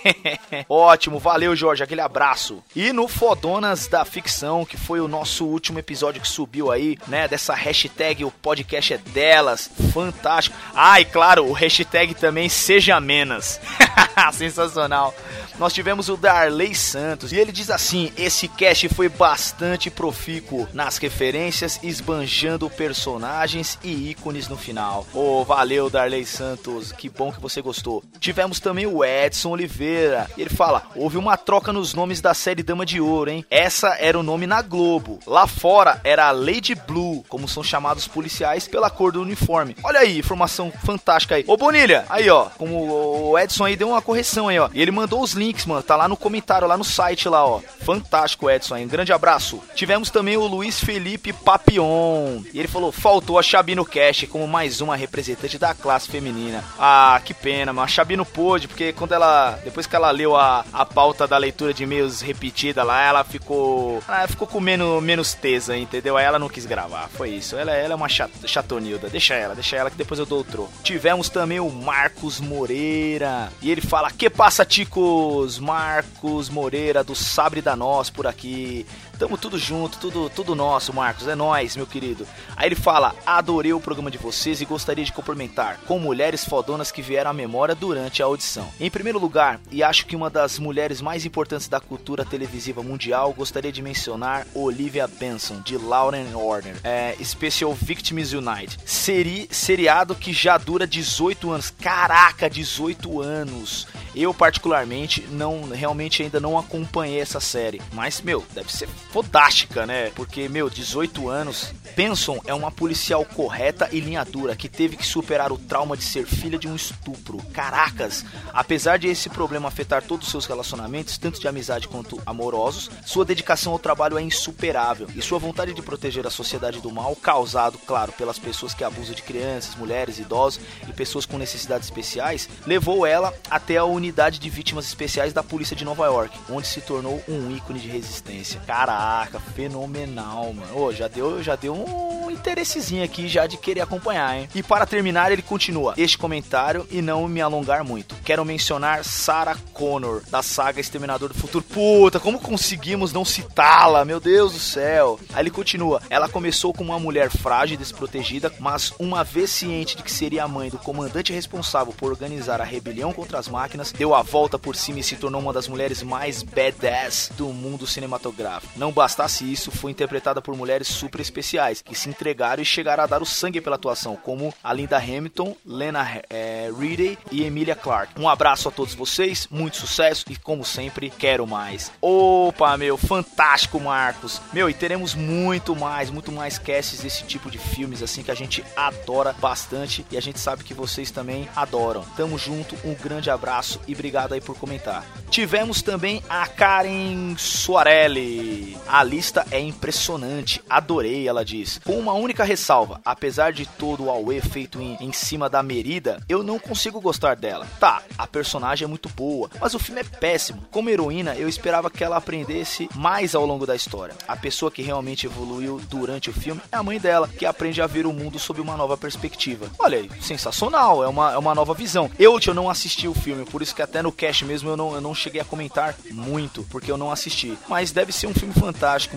[0.69, 2.63] Ótimo, valeu Jorge, aquele abraço.
[2.75, 7.27] E no Fodonas da Ficção, que foi o nosso último episódio que subiu aí, né?
[7.27, 10.55] Dessa hashtag, o podcast é delas, fantástico.
[10.73, 13.59] Ah, e claro, o hashtag também seja menos.
[14.33, 15.13] Sensacional.
[15.59, 20.97] Nós tivemos o Darley Santos e ele diz assim: esse cast foi bastante profícuo nas
[20.97, 25.05] referências, esbanjando personagens e ícones no final.
[25.13, 28.03] Oh, valeu, Darley Santos, que bom que você gostou.
[28.19, 30.29] Tivemos também o Edson Oliveira.
[30.37, 33.45] Ele fala: houve uma troca nos nomes da série Dama de Ouro, hein?
[33.49, 35.19] Essa era o nome na Globo.
[35.25, 39.75] Lá fora era a Lady Blue, como são chamados policiais pela cor do uniforme.
[39.83, 41.43] Olha aí, informação fantástica aí.
[41.47, 44.69] Ô Bonilha, aí ó, como o Edson aí deu uma correção aí, ó.
[44.73, 45.83] E ele mandou os links, mano.
[45.83, 47.59] Tá lá no comentário, lá no site lá, ó.
[47.83, 48.77] Fantástico, Edson.
[48.77, 49.61] Um grande abraço.
[49.75, 52.41] Tivemos também o Luiz Felipe Papion.
[52.53, 56.63] E ele falou: faltou a Chabi no cast como mais uma representante da classe feminina.
[56.79, 59.59] Ah, que pena, mas a Chabi não pôde, porque quando ela.
[59.63, 64.01] Depois que ela leu a, a pauta da leitura de e-mails repetida lá, ela ficou.
[64.07, 66.17] Ela ficou com menos, menos tesa, entendeu?
[66.17, 67.09] Aí ela não quis gravar.
[67.09, 67.55] Foi isso.
[67.55, 69.09] Ela, ela é uma chat, chatonilda.
[69.09, 70.71] Deixa ela, deixa ela que depois eu dou o troco.
[70.83, 73.51] Tivemos também o Marcos Moreira.
[73.61, 75.36] E ele fala: Que passa, ticos?
[75.59, 78.85] Marcos Moreira do Sabre da Nós por aqui.
[79.17, 81.27] Tamo tudo junto, tudo, tudo nosso, Marcos.
[81.27, 82.27] É nós, meu querido.
[82.55, 86.91] Aí ele fala: Adorei o programa de vocês e gostaria de cumprimentar com mulheres fodonas
[86.91, 88.69] que vieram à memória durante a audição.
[88.79, 93.33] Em primeiro lugar, e acho que uma das mulheres mais importantes da cultura televisiva mundial,
[93.33, 98.77] gostaria de mencionar Olivia Benson, de Law and Order, é, Special Victims Unite.
[98.85, 101.71] Seri, seriado que já dura 18 anos.
[101.71, 103.87] Caraca, 18 anos.
[104.15, 107.81] Eu, particularmente, não realmente ainda não acompanhei essa série.
[107.93, 108.87] Mas, meu, deve ser
[109.17, 110.11] fodástica, né?
[110.11, 111.73] Porque, meu, 18 anos.
[111.95, 116.03] Benson é uma policial correta e linha dura que teve que superar o trauma de
[116.03, 117.39] ser filha de um estupro.
[117.51, 118.23] Caracas!
[118.53, 123.25] Apesar de esse problema afetar todos os seus relacionamentos, tanto de amizade quanto amorosos, sua
[123.25, 127.79] dedicação ao trabalho é insuperável e sua vontade de proteger a sociedade do mal causado,
[127.79, 133.07] claro, pelas pessoas que abusam de crianças, mulheres, idosos e pessoas com necessidades especiais, levou
[133.07, 137.23] ela até a unidade de vítimas especiais da polícia de Nova York, onde se tornou
[137.27, 138.61] um ícone de resistência.
[139.07, 140.77] Caraca, fenomenal, mano.
[140.77, 144.49] Ô, já deu, já deu um interessezinho aqui já de querer acompanhar, hein?
[144.53, 148.15] E para terminar, ele continua este comentário e não me alongar muito.
[148.25, 151.63] Quero mencionar Sarah Connor, da saga Exterminador do Futuro.
[151.63, 154.03] Puta, como conseguimos não citá-la?
[154.03, 155.17] Meu Deus do céu.
[155.33, 156.01] Aí ele continua.
[156.09, 160.43] Ela começou como uma mulher frágil e desprotegida, mas uma vez ciente de que seria
[160.43, 164.59] a mãe do comandante responsável por organizar a rebelião contra as máquinas, deu a volta
[164.59, 168.73] por cima e se tornou uma das mulheres mais badass do mundo cinematográfico.
[168.75, 173.07] Não bastasse isso, foi interpretada por mulheres super especiais, que se entregaram e chegaram a
[173.07, 178.19] dar o sangue pela atuação, como a Linda Hamilton, Lena Headey e Emilia Clarke.
[178.19, 181.91] Um abraço a todos vocês, muito sucesso e, como sempre, quero mais.
[182.01, 184.41] Opa, meu, fantástico, Marcos.
[184.53, 188.35] Meu, e teremos muito mais, muito mais casts desse tipo de filmes, assim, que a
[188.35, 192.03] gente adora bastante e a gente sabe que vocês também adoram.
[192.15, 195.05] Tamo junto, um grande abraço e obrigado aí por comentar.
[195.29, 198.76] Tivemos também a Karen Soarelli.
[198.87, 201.79] A lista é impressionante, adorei, ela diz.
[201.83, 206.21] Com uma única ressalva, apesar de todo o auê feito em, em cima da Merida,
[206.27, 207.67] eu não consigo gostar dela.
[207.79, 210.65] Tá, a personagem é muito boa, mas o filme é péssimo.
[210.71, 214.15] Como heroína, eu esperava que ela aprendesse mais ao longo da história.
[214.27, 217.87] A pessoa que realmente evoluiu durante o filme é a mãe dela, que aprende a
[217.87, 219.69] ver o mundo sob uma nova perspectiva.
[219.79, 222.09] Olha aí, sensacional, é uma, é uma nova visão.
[222.17, 224.93] Eu, eu não assisti o filme, por isso que até no cast mesmo eu não,
[224.93, 227.57] eu não cheguei a comentar muito, porque eu não assisti.
[227.67, 228.66] Mas deve ser um filme fantástico,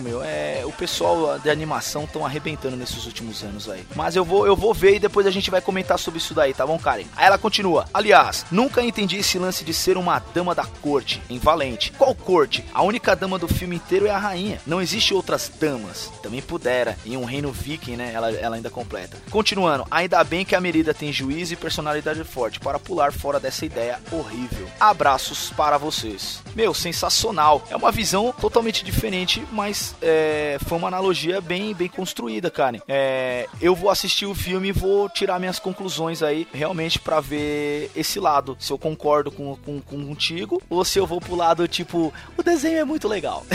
[0.01, 0.21] meu.
[0.23, 3.85] É, o pessoal de animação estão arrebentando nesses últimos anos aí.
[3.95, 6.53] Mas eu vou, eu vou ver e depois a gente vai comentar sobre isso daí,
[6.53, 7.05] tá bom, Karen?
[7.15, 7.85] Aí ela continua.
[7.93, 11.91] Aliás, nunca entendi esse lance de ser uma dama da corte em Valente.
[11.97, 12.63] Qual corte?
[12.73, 14.61] A única dama do filme inteiro é a rainha.
[14.65, 16.11] Não existe outras damas.
[16.21, 16.97] Também pudera.
[17.05, 18.11] Em um reino viking, né?
[18.13, 19.17] Ela, ela ainda completa.
[19.29, 23.65] Continuando, ainda bem que a Merida tem juízo e personalidade forte para pular fora dessa
[23.65, 24.67] ideia horrível.
[24.79, 26.41] Abraços para vocês.
[26.55, 27.65] Meu, sensacional.
[27.69, 32.81] É uma visão totalmente diferente, mas é, foi uma analogia bem, bem construída, cara.
[32.87, 37.91] É, eu vou assistir o filme e vou tirar minhas conclusões aí, realmente, para ver
[37.95, 38.55] esse lado.
[38.59, 42.43] Se eu concordo com, com, com contigo ou se eu vou pro lado tipo, o
[42.43, 43.45] desenho é muito legal.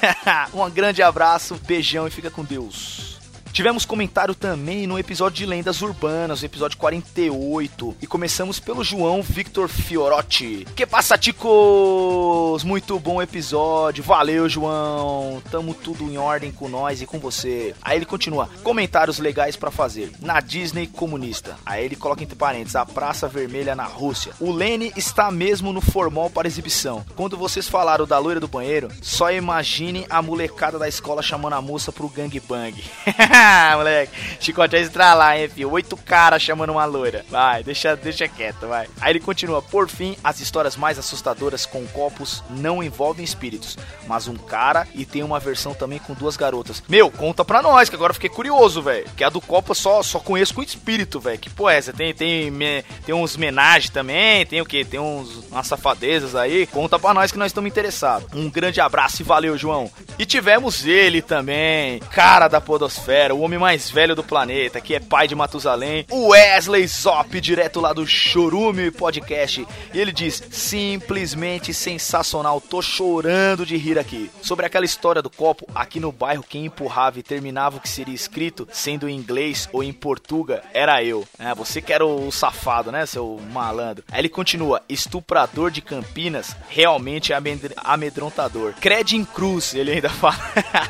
[0.52, 3.11] um grande abraço, beijão e fica com Deus.
[3.52, 7.96] Tivemos comentário também no episódio de Lendas Urbanas, episódio 48.
[8.00, 10.66] E começamos pelo João Victor Fiorotti.
[10.74, 12.64] Que passa, ticos?
[12.64, 14.02] Muito bom episódio.
[14.02, 15.42] Valeu, João.
[15.50, 17.74] Tamo tudo em ordem com nós e com você.
[17.82, 18.48] Aí ele continua.
[18.62, 20.10] Comentários legais pra fazer.
[20.22, 21.58] Na Disney comunista.
[21.66, 24.32] Aí ele coloca entre parênteses a Praça Vermelha na Rússia.
[24.40, 27.04] O Lene está mesmo no formal para exibição.
[27.14, 31.60] Quando vocês falaram da loira do banheiro, só imagine a molecada da escola chamando a
[31.60, 32.82] moça pro gangbang.
[33.76, 34.12] Moleque.
[34.40, 35.70] Chicote é estralar, hein, filho?
[35.70, 37.24] Oito caras chamando uma loira.
[37.30, 38.86] Vai, deixa, deixa quieto, vai.
[39.00, 39.62] Aí ele continua.
[39.62, 43.76] Por fim, as histórias mais assustadoras com copos não envolvem espíritos,
[44.06, 46.82] mas um cara e tem uma versão também com duas garotas.
[46.88, 49.06] Meu, conta pra nós, que agora eu fiquei curioso, velho.
[49.16, 51.38] Que a do copo só, só conheço com espírito, velho.
[51.38, 51.80] Que pô é?
[51.82, 54.84] Tem, tem, me- tem uns homenagens também, tem o quê?
[54.84, 56.66] Tem uns, umas safadezas aí.
[56.66, 58.28] Conta pra nós que nós estamos interessados.
[58.34, 59.90] Um grande abraço e valeu, João.
[60.18, 65.00] E tivemos ele também, cara da podosfera, o homem mais velho do planeta, que é
[65.00, 69.66] pai de Matusalém, Wesley Zop, direto lá do Chorume Podcast.
[69.92, 74.30] E ele diz: simplesmente sensacional, tô chorando de rir aqui.
[74.42, 78.14] Sobre aquela história do copo, aqui no bairro, quem empurrava e terminava o que seria
[78.14, 81.26] escrito, sendo em inglês ou em portuga, era eu.
[81.38, 84.04] É, você que era o safado, né, seu malandro.
[84.10, 88.74] Aí ele continua: estuprador de Campinas, realmente amedr- amedrontador.
[88.80, 90.38] Cred em cruz, ele ainda fala.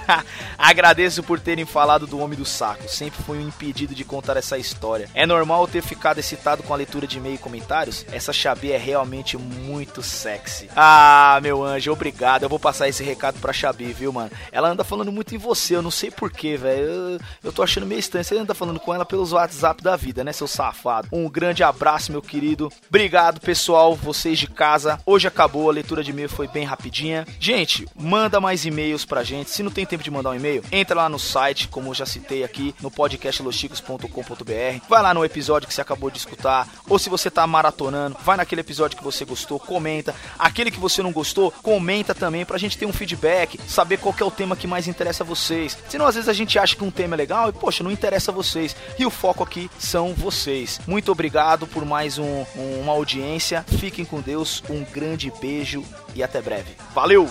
[0.59, 2.88] Agradeço por terem falado do Homem do Saco.
[2.88, 5.08] Sempre fui um impedido de contar essa história.
[5.14, 8.04] É normal ter ficado excitado com a leitura de e-mail e comentários?
[8.12, 10.68] Essa Xabi é realmente muito sexy.
[10.76, 12.42] Ah, meu anjo, obrigado.
[12.42, 14.30] Eu vou passar esse recado pra Xabi, viu, mano?
[14.50, 16.82] Ela anda falando muito em você, eu não sei porquê, velho.
[16.82, 18.24] Eu, eu tô achando meio estranho.
[18.24, 21.08] Você anda falando com ela pelos WhatsApp da vida, né, seu safado?
[21.12, 22.70] Um grande abraço, meu querido.
[22.88, 24.98] Obrigado, pessoal, vocês de casa.
[25.04, 27.26] Hoje acabou, a leitura de e-mail foi bem rapidinha.
[27.38, 29.50] Gente, manda mais e-mails pra gente.
[29.50, 32.44] Se não tem tempo de mandar um e-mail, entra lá no site, como já citei
[32.44, 34.84] aqui, no podcastlosticos.com.br.
[34.88, 36.68] Vai lá no episódio que você acabou de escutar.
[36.88, 40.14] Ou se você tá maratonando, vai naquele episódio que você gostou, comenta.
[40.38, 44.24] Aquele que você não gostou, comenta também pra gente ter um feedback, saber qual é
[44.24, 45.76] o tema que mais interessa a vocês.
[45.88, 48.30] Senão, às vezes a gente acha que um tema é legal e, poxa, não interessa
[48.30, 48.76] a vocês.
[48.98, 50.80] E o foco aqui são vocês.
[50.86, 52.44] Muito obrigado por mais um-
[52.80, 53.64] uma audiência.
[53.78, 56.76] Fiquem com Deus, um grande beijo e até breve.
[56.94, 57.28] Valeu!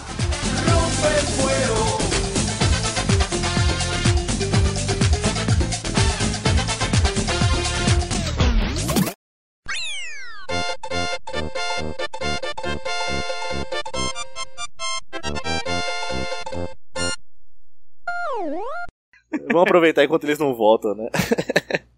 [19.47, 21.09] Vamos aproveitar enquanto eles não voltam, né?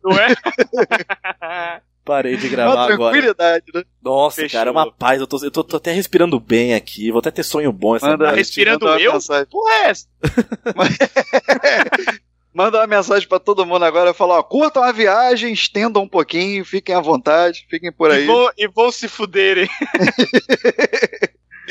[0.04, 0.28] Não é?
[2.06, 3.12] Parei de Uma gravar agora.
[3.14, 3.84] tranquilidade, né?
[4.04, 4.60] Nossa, Fechou.
[4.60, 5.22] cara, é uma paz.
[5.22, 7.10] Eu, tô, eu tô, tô até respirando bem aqui.
[7.10, 8.38] Vou até ter sonho bom essa Manda- noite.
[8.40, 9.14] respirando Manda uma eu?
[9.14, 9.46] mensagem.
[9.50, 10.08] Porra, é essa?
[12.54, 14.14] Manda uma mensagem pra todo mundo agora.
[14.14, 18.24] Fala, ó, curtam a viagem, estendam um pouquinho, fiquem à vontade, fiquem por aí.
[18.26, 19.68] E vão, e vão se fuderem.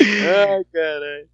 [0.01, 1.27] Ai, caralho.